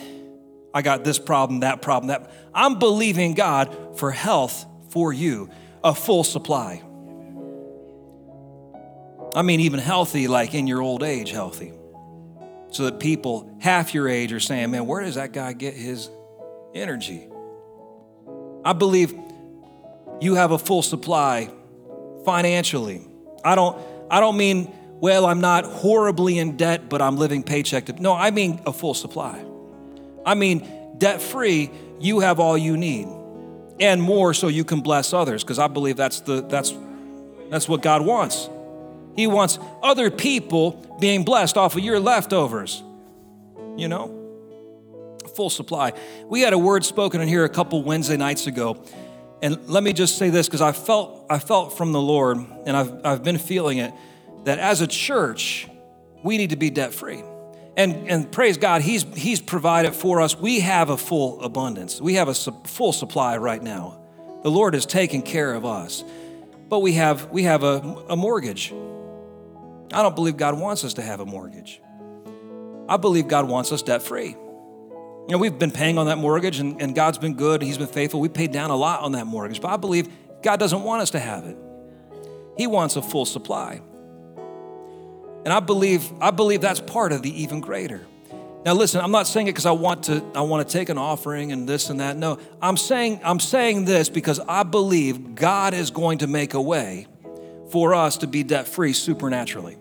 I 0.74 0.82
got 0.82 1.04
this 1.04 1.16
problem, 1.16 1.60
that 1.60 1.80
problem, 1.80 2.08
that. 2.08 2.28
I'm 2.52 2.80
believing 2.80 3.34
God 3.34 3.96
for 4.00 4.10
health 4.10 4.66
for 4.90 5.12
you, 5.12 5.48
a 5.84 5.94
full 5.94 6.24
supply. 6.24 6.82
I 9.36 9.42
mean, 9.42 9.60
even 9.60 9.78
healthy, 9.78 10.26
like 10.26 10.54
in 10.54 10.66
your 10.66 10.82
old 10.82 11.04
age, 11.04 11.30
healthy. 11.30 11.72
So 12.72 12.86
that 12.86 12.98
people 12.98 13.56
half 13.60 13.94
your 13.94 14.08
age 14.08 14.32
are 14.32 14.40
saying, 14.40 14.72
man, 14.72 14.86
where 14.88 15.02
does 15.02 15.14
that 15.14 15.30
guy 15.30 15.52
get 15.52 15.74
his 15.74 16.10
energy? 16.74 17.28
I 18.64 18.72
believe 18.72 19.14
you 20.20 20.34
have 20.34 20.50
a 20.50 20.58
full 20.58 20.82
supply 20.82 21.52
financially. 22.24 23.06
I 23.44 23.54
don't, 23.54 23.78
I 24.10 24.20
don't 24.20 24.36
mean 24.36 24.72
well, 25.00 25.26
I'm 25.26 25.40
not 25.40 25.66
horribly 25.66 26.38
in 26.38 26.56
debt, 26.56 26.88
but 26.88 27.02
I'm 27.02 27.16
living 27.16 27.42
paycheck 27.42 27.86
to. 27.86 27.92
No, 28.00 28.14
I 28.14 28.30
mean 28.30 28.60
a 28.64 28.72
full 28.72 28.94
supply. 28.94 29.44
I 30.24 30.34
mean 30.34 30.66
debt 30.96 31.20
free, 31.20 31.70
you 32.00 32.20
have 32.20 32.40
all 32.40 32.56
you 32.56 32.76
need 32.76 33.08
and 33.80 34.00
more 34.00 34.32
so 34.34 34.48
you 34.48 34.64
can 34.64 34.80
bless 34.80 35.12
others 35.12 35.42
because 35.42 35.58
I 35.58 35.66
believe 35.66 35.96
that's 35.96 36.20
the 36.20 36.42
that's 36.42 36.72
that's 37.50 37.68
what 37.68 37.82
God 37.82 38.02
wants. 38.02 38.48
He 39.16 39.26
wants 39.26 39.58
other 39.82 40.10
people 40.10 40.96
being 41.00 41.24
blessed 41.24 41.56
off 41.56 41.76
of 41.76 41.82
your 41.82 42.00
leftovers. 42.00 42.82
You 43.76 43.88
know? 43.88 44.20
Full 45.36 45.50
supply. 45.50 45.92
We 46.26 46.40
had 46.40 46.52
a 46.52 46.58
word 46.58 46.84
spoken 46.84 47.20
in 47.20 47.28
here 47.28 47.44
a 47.44 47.48
couple 47.48 47.82
Wednesday 47.82 48.16
nights 48.16 48.46
ago. 48.46 48.84
And 49.44 49.68
let 49.68 49.82
me 49.82 49.92
just 49.92 50.16
say 50.16 50.30
this 50.30 50.48
because 50.48 50.62
I 50.62 50.72
felt 50.72 51.26
I 51.28 51.38
felt 51.38 51.76
from 51.76 51.92
the 51.92 52.00
Lord 52.00 52.38
and 52.38 52.76
I've 52.76 53.04
I've 53.04 53.22
been 53.22 53.38
feeling 53.38 53.78
it 53.78 53.92
that 54.44 54.58
as 54.58 54.80
a 54.80 54.86
church, 54.86 55.68
we 56.22 56.38
need 56.38 56.50
to 56.50 56.56
be 56.56 56.70
debt 56.70 56.94
free. 56.94 57.22
And, 57.76 58.08
and 58.08 58.30
praise 58.30 58.56
God, 58.56 58.82
he's, 58.82 59.02
he's 59.14 59.40
provided 59.40 59.94
for 59.94 60.20
us. 60.20 60.36
We 60.36 60.60
have 60.60 60.90
a 60.90 60.96
full 60.96 61.42
abundance, 61.42 62.00
we 62.00 62.14
have 62.14 62.28
a 62.28 62.34
su- 62.34 62.56
full 62.64 62.92
supply 62.92 63.36
right 63.36 63.62
now. 63.62 64.00
The 64.42 64.50
Lord 64.50 64.74
is 64.74 64.86
taking 64.86 65.22
care 65.22 65.54
of 65.54 65.64
us. 65.64 66.04
But 66.68 66.80
we 66.80 66.92
have, 66.94 67.30
we 67.30 67.42
have 67.42 67.62
a, 67.62 68.04
a 68.08 68.16
mortgage. 68.16 68.72
I 69.92 70.02
don't 70.02 70.14
believe 70.14 70.36
God 70.36 70.58
wants 70.58 70.84
us 70.84 70.94
to 70.94 71.02
have 71.02 71.20
a 71.20 71.26
mortgage. 71.26 71.80
I 72.88 72.96
believe 72.96 73.28
God 73.28 73.48
wants 73.48 73.72
us 73.72 73.82
debt 73.82 74.02
free. 74.02 74.36
You 75.26 75.32
know, 75.32 75.38
we've 75.38 75.58
been 75.58 75.70
paying 75.70 75.96
on 75.96 76.06
that 76.06 76.18
mortgage 76.18 76.58
and, 76.58 76.82
and 76.82 76.94
God's 76.94 77.16
been 77.16 77.34
good. 77.34 77.62
He's 77.62 77.78
been 77.78 77.86
faithful. 77.86 78.20
We 78.20 78.28
paid 78.28 78.52
down 78.52 78.70
a 78.70 78.76
lot 78.76 79.00
on 79.00 79.12
that 79.12 79.26
mortgage, 79.26 79.60
but 79.60 79.68
I 79.68 79.78
believe 79.78 80.08
God 80.42 80.60
doesn't 80.60 80.82
want 80.82 81.00
us 81.00 81.10
to 81.12 81.18
have 81.18 81.44
it. 81.44 81.56
He 82.58 82.66
wants 82.66 82.96
a 82.96 83.02
full 83.02 83.24
supply. 83.24 83.80
And 85.44 85.52
I 85.52 85.60
believe, 85.60 86.12
I 86.20 86.30
believe 86.30 86.60
that's 86.60 86.80
part 86.80 87.12
of 87.12 87.22
the 87.22 87.42
even 87.42 87.60
greater. 87.60 88.06
Now 88.66 88.74
listen, 88.74 89.00
I'm 89.00 89.10
not 89.10 89.26
saying 89.26 89.46
it 89.46 89.52
because 89.52 89.66
I 89.66 89.72
want 89.72 90.04
to 90.04 90.24
I 90.34 90.40
want 90.40 90.66
to 90.66 90.72
take 90.72 90.88
an 90.88 90.96
offering 90.96 91.52
and 91.52 91.68
this 91.68 91.90
and 91.90 92.00
that. 92.00 92.16
No, 92.16 92.38
I'm 92.62 92.78
saying 92.78 93.20
I'm 93.22 93.38
saying 93.38 93.84
this 93.84 94.08
because 94.08 94.40
I 94.40 94.62
believe 94.62 95.34
God 95.34 95.74
is 95.74 95.90
going 95.90 96.18
to 96.18 96.26
make 96.26 96.54
a 96.54 96.60
way 96.60 97.06
for 97.70 97.94
us 97.94 98.18
to 98.18 98.26
be 98.26 98.42
debt 98.42 98.66
free 98.66 98.94
supernaturally. 98.94 99.76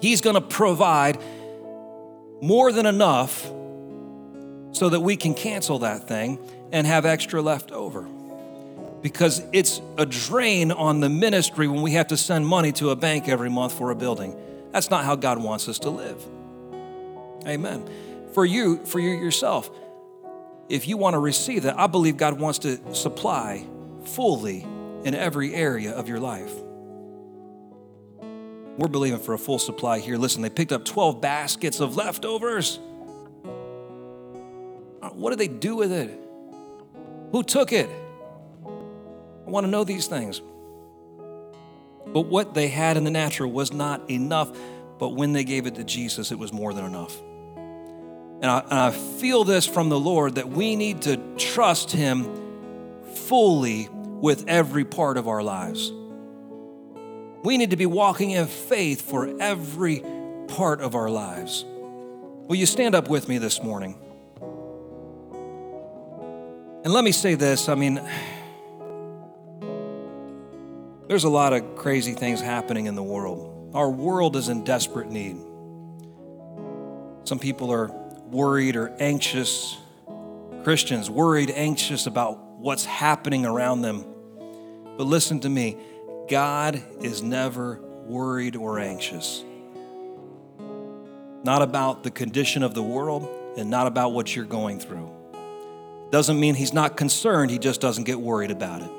He's 0.00 0.20
going 0.20 0.34
to 0.34 0.40
provide 0.40 1.18
more 2.40 2.70
than 2.70 2.86
enough 2.86 3.52
so 4.78 4.88
that 4.88 5.00
we 5.00 5.16
can 5.16 5.34
cancel 5.34 5.80
that 5.80 6.06
thing 6.06 6.38
and 6.70 6.86
have 6.86 7.04
extra 7.04 7.42
left 7.42 7.72
over 7.72 8.06
because 9.02 9.42
it's 9.52 9.80
a 9.96 10.06
drain 10.06 10.70
on 10.70 11.00
the 11.00 11.08
ministry 11.08 11.66
when 11.66 11.82
we 11.82 11.92
have 11.92 12.06
to 12.06 12.16
send 12.16 12.46
money 12.46 12.70
to 12.70 12.90
a 12.90 12.96
bank 12.96 13.28
every 13.28 13.50
month 13.50 13.72
for 13.72 13.90
a 13.90 13.96
building. 13.96 14.36
That's 14.70 14.88
not 14.88 15.04
how 15.04 15.16
God 15.16 15.42
wants 15.42 15.68
us 15.68 15.80
to 15.80 15.90
live. 15.90 16.24
Amen. 17.44 17.90
For 18.34 18.44
you, 18.44 18.84
for 18.84 19.00
you 19.00 19.10
yourself, 19.10 19.68
if 20.68 20.86
you 20.86 20.96
want 20.96 21.14
to 21.14 21.18
receive 21.18 21.64
that, 21.64 21.76
I 21.76 21.88
believe 21.88 22.16
God 22.16 22.38
wants 22.38 22.60
to 22.60 22.94
supply 22.94 23.66
fully 24.04 24.64
in 25.02 25.12
every 25.16 25.56
area 25.56 25.90
of 25.90 26.08
your 26.08 26.20
life. 26.20 26.52
We're 28.76 28.86
believing 28.86 29.18
for 29.18 29.34
a 29.34 29.38
full 29.38 29.58
supply 29.58 29.98
here. 29.98 30.16
Listen, 30.16 30.42
they 30.42 30.50
picked 30.50 30.70
up 30.70 30.84
12 30.84 31.20
baskets 31.20 31.80
of 31.80 31.96
leftovers. 31.96 32.78
What 35.18 35.30
did 35.30 35.40
they 35.40 35.48
do 35.48 35.74
with 35.74 35.90
it? 35.90 36.16
Who 37.32 37.42
took 37.42 37.72
it? 37.72 37.90
I 38.64 39.50
want 39.50 39.64
to 39.66 39.70
know 39.70 39.82
these 39.82 40.06
things. 40.06 40.40
But 42.06 42.22
what 42.22 42.54
they 42.54 42.68
had 42.68 42.96
in 42.96 43.02
the 43.02 43.10
natural 43.10 43.50
was 43.50 43.72
not 43.72 44.08
enough. 44.08 44.56
But 45.00 45.10
when 45.10 45.32
they 45.32 45.42
gave 45.42 45.66
it 45.66 45.74
to 45.74 45.84
Jesus, 45.84 46.30
it 46.30 46.38
was 46.38 46.52
more 46.52 46.72
than 46.72 46.84
enough. 46.84 47.20
And 48.40 48.46
I, 48.46 48.60
and 48.60 48.72
I 48.72 48.90
feel 48.92 49.42
this 49.42 49.66
from 49.66 49.88
the 49.88 49.98
Lord 49.98 50.36
that 50.36 50.48
we 50.48 50.76
need 50.76 51.02
to 51.02 51.16
trust 51.36 51.90
Him 51.90 52.24
fully 53.14 53.88
with 53.90 54.44
every 54.46 54.84
part 54.84 55.16
of 55.16 55.26
our 55.26 55.42
lives. 55.42 55.90
We 57.42 57.58
need 57.58 57.70
to 57.70 57.76
be 57.76 57.86
walking 57.86 58.30
in 58.30 58.46
faith 58.46 59.02
for 59.02 59.28
every 59.40 60.04
part 60.46 60.80
of 60.80 60.94
our 60.94 61.10
lives. 61.10 61.64
Will 61.64 62.56
you 62.56 62.66
stand 62.66 62.94
up 62.94 63.08
with 63.08 63.28
me 63.28 63.38
this 63.38 63.60
morning? 63.60 63.98
And 66.84 66.92
let 66.92 67.02
me 67.02 67.12
say 67.12 67.34
this 67.34 67.68
I 67.68 67.74
mean, 67.74 68.00
there's 71.08 71.24
a 71.24 71.28
lot 71.28 71.52
of 71.52 71.76
crazy 71.76 72.12
things 72.12 72.40
happening 72.40 72.86
in 72.86 72.94
the 72.94 73.02
world. 73.02 73.72
Our 73.74 73.90
world 73.90 74.36
is 74.36 74.48
in 74.48 74.64
desperate 74.64 75.10
need. 75.10 75.36
Some 77.24 77.38
people 77.38 77.72
are 77.72 77.88
worried 78.30 78.76
or 78.76 78.94
anxious. 79.00 79.76
Christians 80.62 81.10
worried, 81.10 81.50
anxious 81.50 82.06
about 82.06 82.38
what's 82.58 82.84
happening 82.84 83.44
around 83.44 83.82
them. 83.82 84.04
But 84.96 85.04
listen 85.04 85.40
to 85.40 85.48
me 85.48 85.76
God 86.28 86.82
is 87.00 87.22
never 87.22 87.80
worried 88.06 88.54
or 88.54 88.78
anxious. 88.78 89.42
Not 91.42 91.62
about 91.62 92.02
the 92.02 92.10
condition 92.10 92.62
of 92.62 92.74
the 92.74 92.82
world 92.82 93.28
and 93.56 93.70
not 93.70 93.86
about 93.86 94.12
what 94.12 94.36
you're 94.36 94.44
going 94.44 94.78
through. 94.78 95.17
Doesn't 96.10 96.38
mean 96.40 96.54
he's 96.54 96.72
not 96.72 96.96
concerned, 96.96 97.50
he 97.50 97.58
just 97.58 97.80
doesn't 97.80 98.04
get 98.04 98.20
worried 98.20 98.50
about 98.50 98.82
it. 98.82 98.90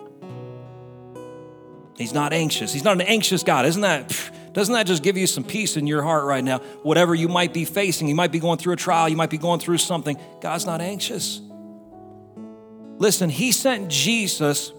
He's 1.97 2.13
not 2.13 2.31
anxious. 2.31 2.71
He's 2.71 2.83
not 2.85 2.93
an 2.93 3.01
anxious 3.01 3.43
God. 3.43 3.65
Isn't 3.65 3.81
that, 3.81 4.31
doesn't 4.53 4.73
that 4.73 4.87
just 4.87 5.03
give 5.03 5.17
you 5.17 5.27
some 5.27 5.43
peace 5.43 5.75
in 5.75 5.85
your 5.85 6.01
heart 6.01 6.23
right 6.23 6.43
now? 6.43 6.59
Whatever 6.81 7.13
you 7.13 7.27
might 7.27 7.53
be 7.53 7.65
facing, 7.65 8.07
you 8.07 8.15
might 8.15 8.31
be 8.31 8.39
going 8.39 8.57
through 8.57 8.73
a 8.73 8.77
trial, 8.77 9.09
you 9.09 9.17
might 9.17 9.29
be 9.29 9.37
going 9.37 9.59
through 9.59 9.79
something. 9.79 10.17
God's 10.39 10.65
not 10.65 10.79
anxious. 10.79 11.41
Listen, 12.97 13.29
He 13.29 13.51
sent 13.51 13.89
Jesus 13.89 14.71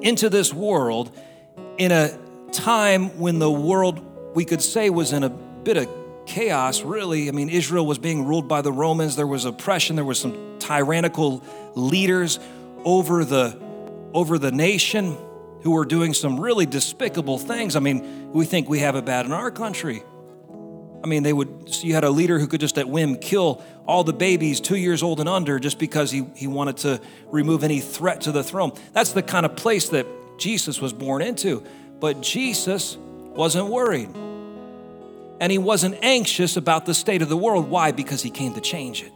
into 0.00 0.30
this 0.30 0.54
world 0.54 1.16
in 1.76 1.90
a 1.90 2.16
time 2.52 3.18
when 3.18 3.40
the 3.40 3.50
world 3.50 4.34
we 4.36 4.44
could 4.44 4.62
say 4.62 4.90
was 4.90 5.12
in 5.12 5.24
a 5.24 5.28
bit 5.28 5.76
of 5.76 5.88
chaos, 6.26 6.82
really. 6.82 7.28
I 7.28 7.32
mean, 7.32 7.48
Israel 7.48 7.86
was 7.86 7.98
being 7.98 8.24
ruled 8.26 8.48
by 8.48 8.62
the 8.62 8.72
Romans. 8.72 9.16
There 9.16 9.26
was 9.26 9.44
oppression. 9.44 9.96
There 9.96 10.04
was 10.04 10.18
some 10.18 10.58
tyrannical 10.58 11.42
leaders 11.74 12.38
over 12.84 13.24
the 13.24 13.58
over 14.12 14.38
the 14.38 14.50
nation 14.50 15.16
who 15.62 15.72
were 15.72 15.84
doing 15.84 16.14
some 16.14 16.40
really 16.40 16.64
despicable 16.64 17.38
things. 17.38 17.76
I 17.76 17.80
mean, 17.80 18.32
we 18.32 18.44
think 18.44 18.68
we 18.68 18.78
have 18.78 18.96
it 18.96 19.04
bad 19.04 19.26
in 19.26 19.32
our 19.32 19.50
country. 19.50 20.02
I 21.02 21.08
mean, 21.08 21.22
they 21.22 21.32
would, 21.32 21.72
so 21.72 21.86
you 21.86 21.94
had 21.94 22.04
a 22.04 22.10
leader 22.10 22.38
who 22.38 22.46
could 22.46 22.60
just 22.60 22.78
at 22.78 22.88
whim 22.88 23.16
kill 23.16 23.62
all 23.86 24.02
the 24.02 24.12
babies 24.12 24.60
two 24.60 24.76
years 24.76 25.02
old 25.02 25.20
and 25.20 25.28
under 25.28 25.58
just 25.58 25.78
because 25.78 26.10
he, 26.10 26.26
he 26.34 26.46
wanted 26.46 26.78
to 26.78 27.00
remove 27.26 27.62
any 27.62 27.80
threat 27.80 28.22
to 28.22 28.32
the 28.32 28.42
throne. 28.42 28.72
That's 28.92 29.12
the 29.12 29.22
kind 29.22 29.44
of 29.44 29.54
place 29.54 29.90
that 29.90 30.06
Jesus 30.38 30.80
was 30.80 30.92
born 30.92 31.22
into. 31.22 31.62
But 32.00 32.22
Jesus 32.22 32.96
wasn't 32.96 33.68
worried. 33.68 34.08
And 35.40 35.52
he 35.52 35.58
wasn't 35.58 35.96
anxious 36.02 36.56
about 36.56 36.86
the 36.86 36.94
state 36.94 37.22
of 37.22 37.28
the 37.28 37.36
world. 37.36 37.68
Why? 37.68 37.92
Because 37.92 38.22
he 38.22 38.30
came 38.30 38.54
to 38.54 38.60
change 38.60 39.02
it. 39.02 39.12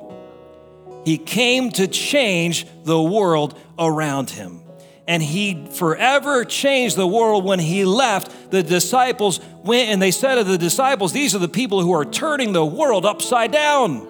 He 1.04 1.16
came 1.16 1.70
to 1.72 1.86
change 1.86 2.66
the 2.84 3.00
world 3.00 3.58
around 3.78 4.30
him. 4.30 4.62
And 5.08 5.22
he 5.22 5.66
forever 5.72 6.44
changed 6.44 6.96
the 6.96 7.06
world 7.06 7.44
when 7.44 7.58
he 7.58 7.84
left. 7.84 8.50
The 8.50 8.62
disciples 8.62 9.40
went 9.64 9.88
and 9.88 10.00
they 10.00 10.10
said 10.10 10.36
to 10.36 10.44
the 10.44 10.58
disciples, 10.58 11.12
These 11.12 11.34
are 11.34 11.38
the 11.38 11.48
people 11.48 11.80
who 11.80 11.92
are 11.92 12.04
turning 12.04 12.52
the 12.52 12.64
world 12.64 13.04
upside 13.04 13.50
down. 13.50 14.06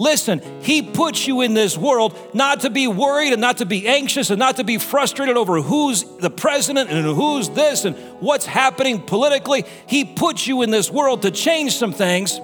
Listen, 0.00 0.40
He 0.62 0.80
puts 0.80 1.26
you 1.26 1.42
in 1.42 1.52
this 1.52 1.76
world 1.76 2.16
not 2.32 2.60
to 2.60 2.70
be 2.70 2.88
worried 2.88 3.34
and 3.34 3.40
not 3.40 3.58
to 3.58 3.66
be 3.66 3.86
anxious 3.86 4.30
and 4.30 4.38
not 4.38 4.56
to 4.56 4.64
be 4.64 4.78
frustrated 4.78 5.36
over 5.36 5.60
who's 5.60 6.04
the 6.16 6.30
president 6.30 6.88
and 6.88 7.04
who's 7.04 7.50
this 7.50 7.84
and 7.84 7.94
what's 8.18 8.46
happening 8.46 9.02
politically. 9.02 9.66
He 9.86 10.06
puts 10.06 10.46
you 10.46 10.62
in 10.62 10.70
this 10.70 10.90
world 10.90 11.20
to 11.22 11.30
change 11.30 11.76
some 11.76 11.92
things, 11.92 12.40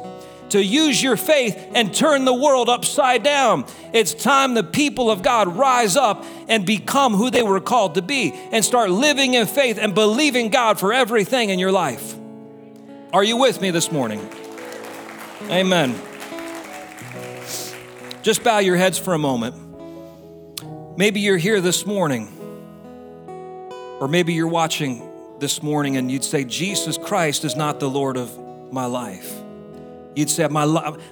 to 0.51 0.63
use 0.63 1.03
your 1.03 1.17
faith 1.17 1.71
and 1.75 1.95
turn 1.95 2.27
the 2.27 2.35
world 2.35 2.69
upside 2.69 3.23
down. 3.23 3.65
It's 3.95 4.13
time 4.13 4.53
the 4.53 4.63
people 4.63 5.11
of 5.11 5.23
God 5.23 5.57
rise 5.57 5.97
up 5.97 6.27
and 6.49 6.67
become 6.67 7.15
who 7.15 7.31
they 7.31 7.43
were 7.43 7.61
called 7.61 7.95
to 7.95 8.03
be 8.03 8.35
and 8.53 8.63
start 8.63 8.91
living 8.91 9.33
in 9.33 9.47
faith 9.47 9.79
and 9.81 9.95
believing 9.95 10.51
God 10.51 10.79
for 10.79 10.93
everything 10.93 11.49
in 11.49 11.59
your 11.59 11.73
life. 11.73 12.17
Are 13.15 13.25
you 13.25 13.39
with 13.39 13.63
me 13.63 13.71
this 13.71 13.91
morning? 13.91 14.29
Amen. 15.45 15.99
Just 18.27 18.43
bow 18.43 18.59
your 18.59 18.75
heads 18.75 18.99
for 18.99 19.15
a 19.15 19.19
moment. 19.19 19.55
Maybe 20.99 21.21
you're 21.21 21.37
here 21.37 21.61
this 21.61 21.87
morning, 21.87 22.27
or 24.01 24.09
maybe 24.09 24.35
you're 24.35 24.49
watching 24.49 25.09
this 25.39 25.63
morning 25.63 25.97
and 25.97 26.11
you'd 26.11 26.25
say, 26.25 26.43
Jesus 26.43 26.99
Christ 26.99 27.45
is 27.45 27.55
not 27.55 27.79
the 27.79 27.89
Lord 27.89 28.17
of 28.17 28.37
my 28.73 28.87
life. 28.87 29.33
You'd 30.17 30.29
say, 30.29 30.49
"My, 30.49 30.65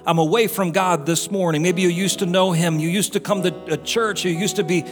I'm 0.05 0.17
away 0.17 0.47
from 0.47 0.73
God 0.73 1.05
this 1.05 1.31
morning. 1.31 1.61
Maybe 1.61 1.83
you 1.83 1.87
used 1.87 2.19
to 2.19 2.25
know 2.25 2.51
Him. 2.51 2.79
You 2.79 2.89
used 2.89 3.13
to 3.13 3.21
come 3.21 3.43
to 3.43 3.55
a 3.71 3.77
church. 3.77 4.25
You 4.25 4.31
used 4.31 4.57
to 4.57 4.65
be 4.65 4.83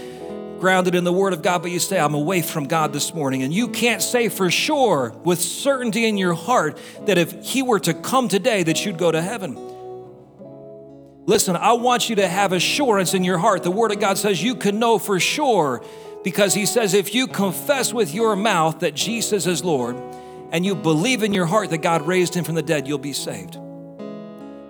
grounded 0.61 0.95
in 0.95 1.03
the 1.03 1.11
Word 1.11 1.33
of 1.33 1.41
God, 1.41 1.61
but 1.61 1.71
you 1.71 1.79
say, 1.79 1.99
I'm 1.99 2.13
away 2.13 2.41
from 2.41 2.67
God 2.67 2.93
this 2.93 3.13
morning. 3.13 3.43
And 3.43 3.53
you 3.53 3.67
can't 3.67 4.01
say 4.01 4.29
for 4.29 4.49
sure, 4.49 5.13
with 5.25 5.41
certainty 5.41 6.05
in 6.05 6.17
your 6.17 6.35
heart, 6.35 6.77
that 7.05 7.17
if 7.17 7.43
He 7.43 7.61
were 7.61 7.81
to 7.81 7.93
come 7.93 8.29
today, 8.29 8.63
that 8.63 8.85
you'd 8.85 8.97
go 8.97 9.11
to 9.11 9.21
heaven. 9.21 9.72
Listen, 11.25 11.55
I 11.55 11.73
want 11.73 12.09
you 12.09 12.17
to 12.17 12.27
have 12.27 12.51
assurance 12.51 13.13
in 13.13 13.23
your 13.23 13.37
heart. 13.37 13.63
The 13.63 13.71
Word 13.71 13.91
of 13.91 13.99
God 13.99 14.17
says 14.17 14.43
you 14.43 14.55
can 14.55 14.77
know 14.77 14.99
for 14.99 15.19
sure 15.19 15.83
because 16.23 16.53
He 16.53 16.65
says 16.65 16.93
if 16.93 17.15
you 17.15 17.27
confess 17.27 17.93
with 17.93 18.13
your 18.13 18.35
mouth 18.35 18.79
that 18.79 18.93
Jesus 18.93 19.47
is 19.47 19.63
Lord 19.63 19.95
and 20.51 20.65
you 20.65 20.75
believe 20.75 21.23
in 21.23 21.33
your 21.33 21.45
heart 21.45 21.69
that 21.69 21.77
God 21.79 22.05
raised 22.05 22.35
Him 22.35 22.43
from 22.43 22.55
the 22.55 22.61
dead, 22.61 22.87
you'll 22.87 22.97
be 22.97 23.13
saved. 23.13 23.57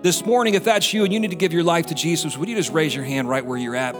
This 0.02 0.24
morning, 0.24 0.54
if 0.54 0.64
that's 0.64 0.92
you 0.92 1.02
and 1.04 1.12
you 1.12 1.18
need 1.18 1.30
to 1.30 1.36
give 1.36 1.52
your 1.52 1.64
life 1.64 1.86
to 1.86 1.94
Jesus, 1.94 2.36
would 2.36 2.48
you 2.48 2.54
just 2.54 2.70
raise 2.70 2.94
your 2.94 3.04
hand 3.04 3.28
right 3.28 3.44
where 3.44 3.58
you're 3.58 3.74
at? 3.74 3.96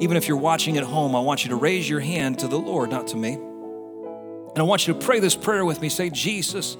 Even 0.00 0.16
if 0.16 0.28
you're 0.28 0.36
watching 0.36 0.76
at 0.76 0.84
home, 0.84 1.16
I 1.16 1.20
want 1.20 1.44
you 1.44 1.50
to 1.50 1.56
raise 1.56 1.88
your 1.88 2.00
hand 2.00 2.38
to 2.40 2.46
the 2.46 2.58
Lord, 2.58 2.90
not 2.90 3.06
to 3.08 3.16
me. 3.16 3.32
And 3.32 4.58
I 4.58 4.62
want 4.62 4.86
you 4.86 4.94
to 4.94 5.00
pray 5.00 5.18
this 5.18 5.34
prayer 5.34 5.64
with 5.64 5.80
me. 5.80 5.88
Say, 5.88 6.10
Jesus, 6.10 6.76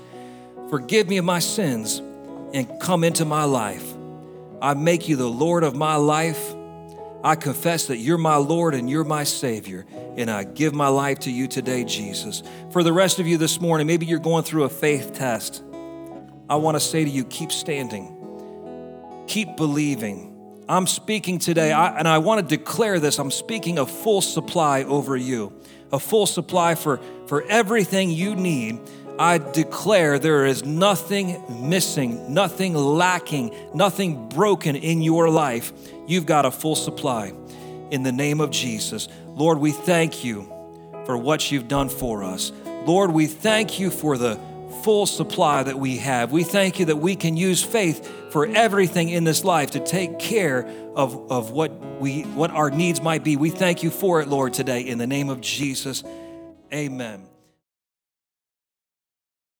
forgive 0.68 1.08
me 1.08 1.16
of 1.16 1.24
my 1.24 1.38
sins 1.38 1.98
and 2.52 2.68
come 2.78 3.02
into 3.02 3.24
my 3.24 3.44
life. 3.44 3.95
I 4.60 4.74
make 4.74 5.08
you 5.08 5.16
the 5.16 5.28
Lord 5.28 5.64
of 5.64 5.74
my 5.74 5.96
life. 5.96 6.54
I 7.22 7.34
confess 7.34 7.86
that 7.88 7.96
you're 7.96 8.18
my 8.18 8.36
Lord 8.36 8.74
and 8.74 8.88
you're 8.88 9.04
my 9.04 9.24
Savior, 9.24 9.84
and 10.16 10.30
I 10.30 10.44
give 10.44 10.74
my 10.74 10.88
life 10.88 11.20
to 11.20 11.30
you 11.30 11.48
today, 11.48 11.84
Jesus. 11.84 12.42
For 12.70 12.82
the 12.82 12.92
rest 12.92 13.18
of 13.18 13.26
you 13.26 13.36
this 13.36 13.60
morning, 13.60 13.86
maybe 13.86 14.06
you're 14.06 14.18
going 14.18 14.44
through 14.44 14.64
a 14.64 14.68
faith 14.68 15.12
test. 15.14 15.62
I 16.48 16.56
want 16.56 16.76
to 16.76 16.80
say 16.80 17.04
to 17.04 17.10
you, 17.10 17.24
keep 17.24 17.50
standing, 17.50 18.14
keep 19.26 19.56
believing. 19.56 20.32
I'm 20.68 20.86
speaking 20.86 21.38
today, 21.38 21.72
I, 21.72 21.98
and 21.98 22.06
I 22.06 22.18
want 22.18 22.48
to 22.48 22.56
declare 22.56 23.00
this 23.00 23.18
I'm 23.18 23.30
speaking 23.30 23.78
a 23.78 23.86
full 23.86 24.20
supply 24.20 24.84
over 24.84 25.16
you, 25.16 25.52
a 25.92 25.98
full 25.98 26.26
supply 26.26 26.74
for, 26.76 27.00
for 27.26 27.42
everything 27.42 28.10
you 28.10 28.36
need 28.36 28.80
I 29.18 29.38
declare 29.38 30.18
there 30.18 30.44
is 30.44 30.64
nothing 30.64 31.42
missing, 31.68 32.32
nothing 32.32 32.74
lacking, 32.74 33.54
nothing 33.74 34.28
broken 34.28 34.76
in 34.76 35.00
your 35.00 35.30
life. 35.30 35.72
You've 36.06 36.26
got 36.26 36.44
a 36.44 36.50
full 36.50 36.76
supply 36.76 37.32
in 37.90 38.02
the 38.02 38.12
name 38.12 38.40
of 38.40 38.50
Jesus. 38.50 39.08
Lord, 39.26 39.58
we 39.58 39.72
thank 39.72 40.24
you 40.24 40.42
for 41.06 41.16
what 41.16 41.50
you've 41.50 41.68
done 41.68 41.88
for 41.88 42.24
us. 42.24 42.52
Lord, 42.84 43.10
we 43.10 43.26
thank 43.26 43.78
you 43.78 43.90
for 43.90 44.18
the 44.18 44.38
full 44.82 45.06
supply 45.06 45.62
that 45.62 45.78
we 45.78 45.96
have. 45.96 46.30
We 46.30 46.44
thank 46.44 46.78
you 46.78 46.86
that 46.86 46.96
we 46.96 47.16
can 47.16 47.36
use 47.36 47.62
faith 47.62 48.32
for 48.32 48.46
everything 48.46 49.08
in 49.08 49.24
this 49.24 49.44
life 49.44 49.72
to 49.72 49.80
take 49.80 50.18
care 50.18 50.66
of, 50.94 51.30
of 51.30 51.50
what 51.50 51.72
we 52.00 52.22
what 52.22 52.50
our 52.50 52.70
needs 52.70 53.00
might 53.00 53.24
be. 53.24 53.36
We 53.36 53.50
thank 53.50 53.82
you 53.82 53.90
for 53.90 54.20
it, 54.20 54.28
Lord, 54.28 54.52
today 54.52 54.82
in 54.82 54.98
the 54.98 55.06
name 55.06 55.30
of 55.30 55.40
Jesus. 55.40 56.04
Amen. 56.72 57.35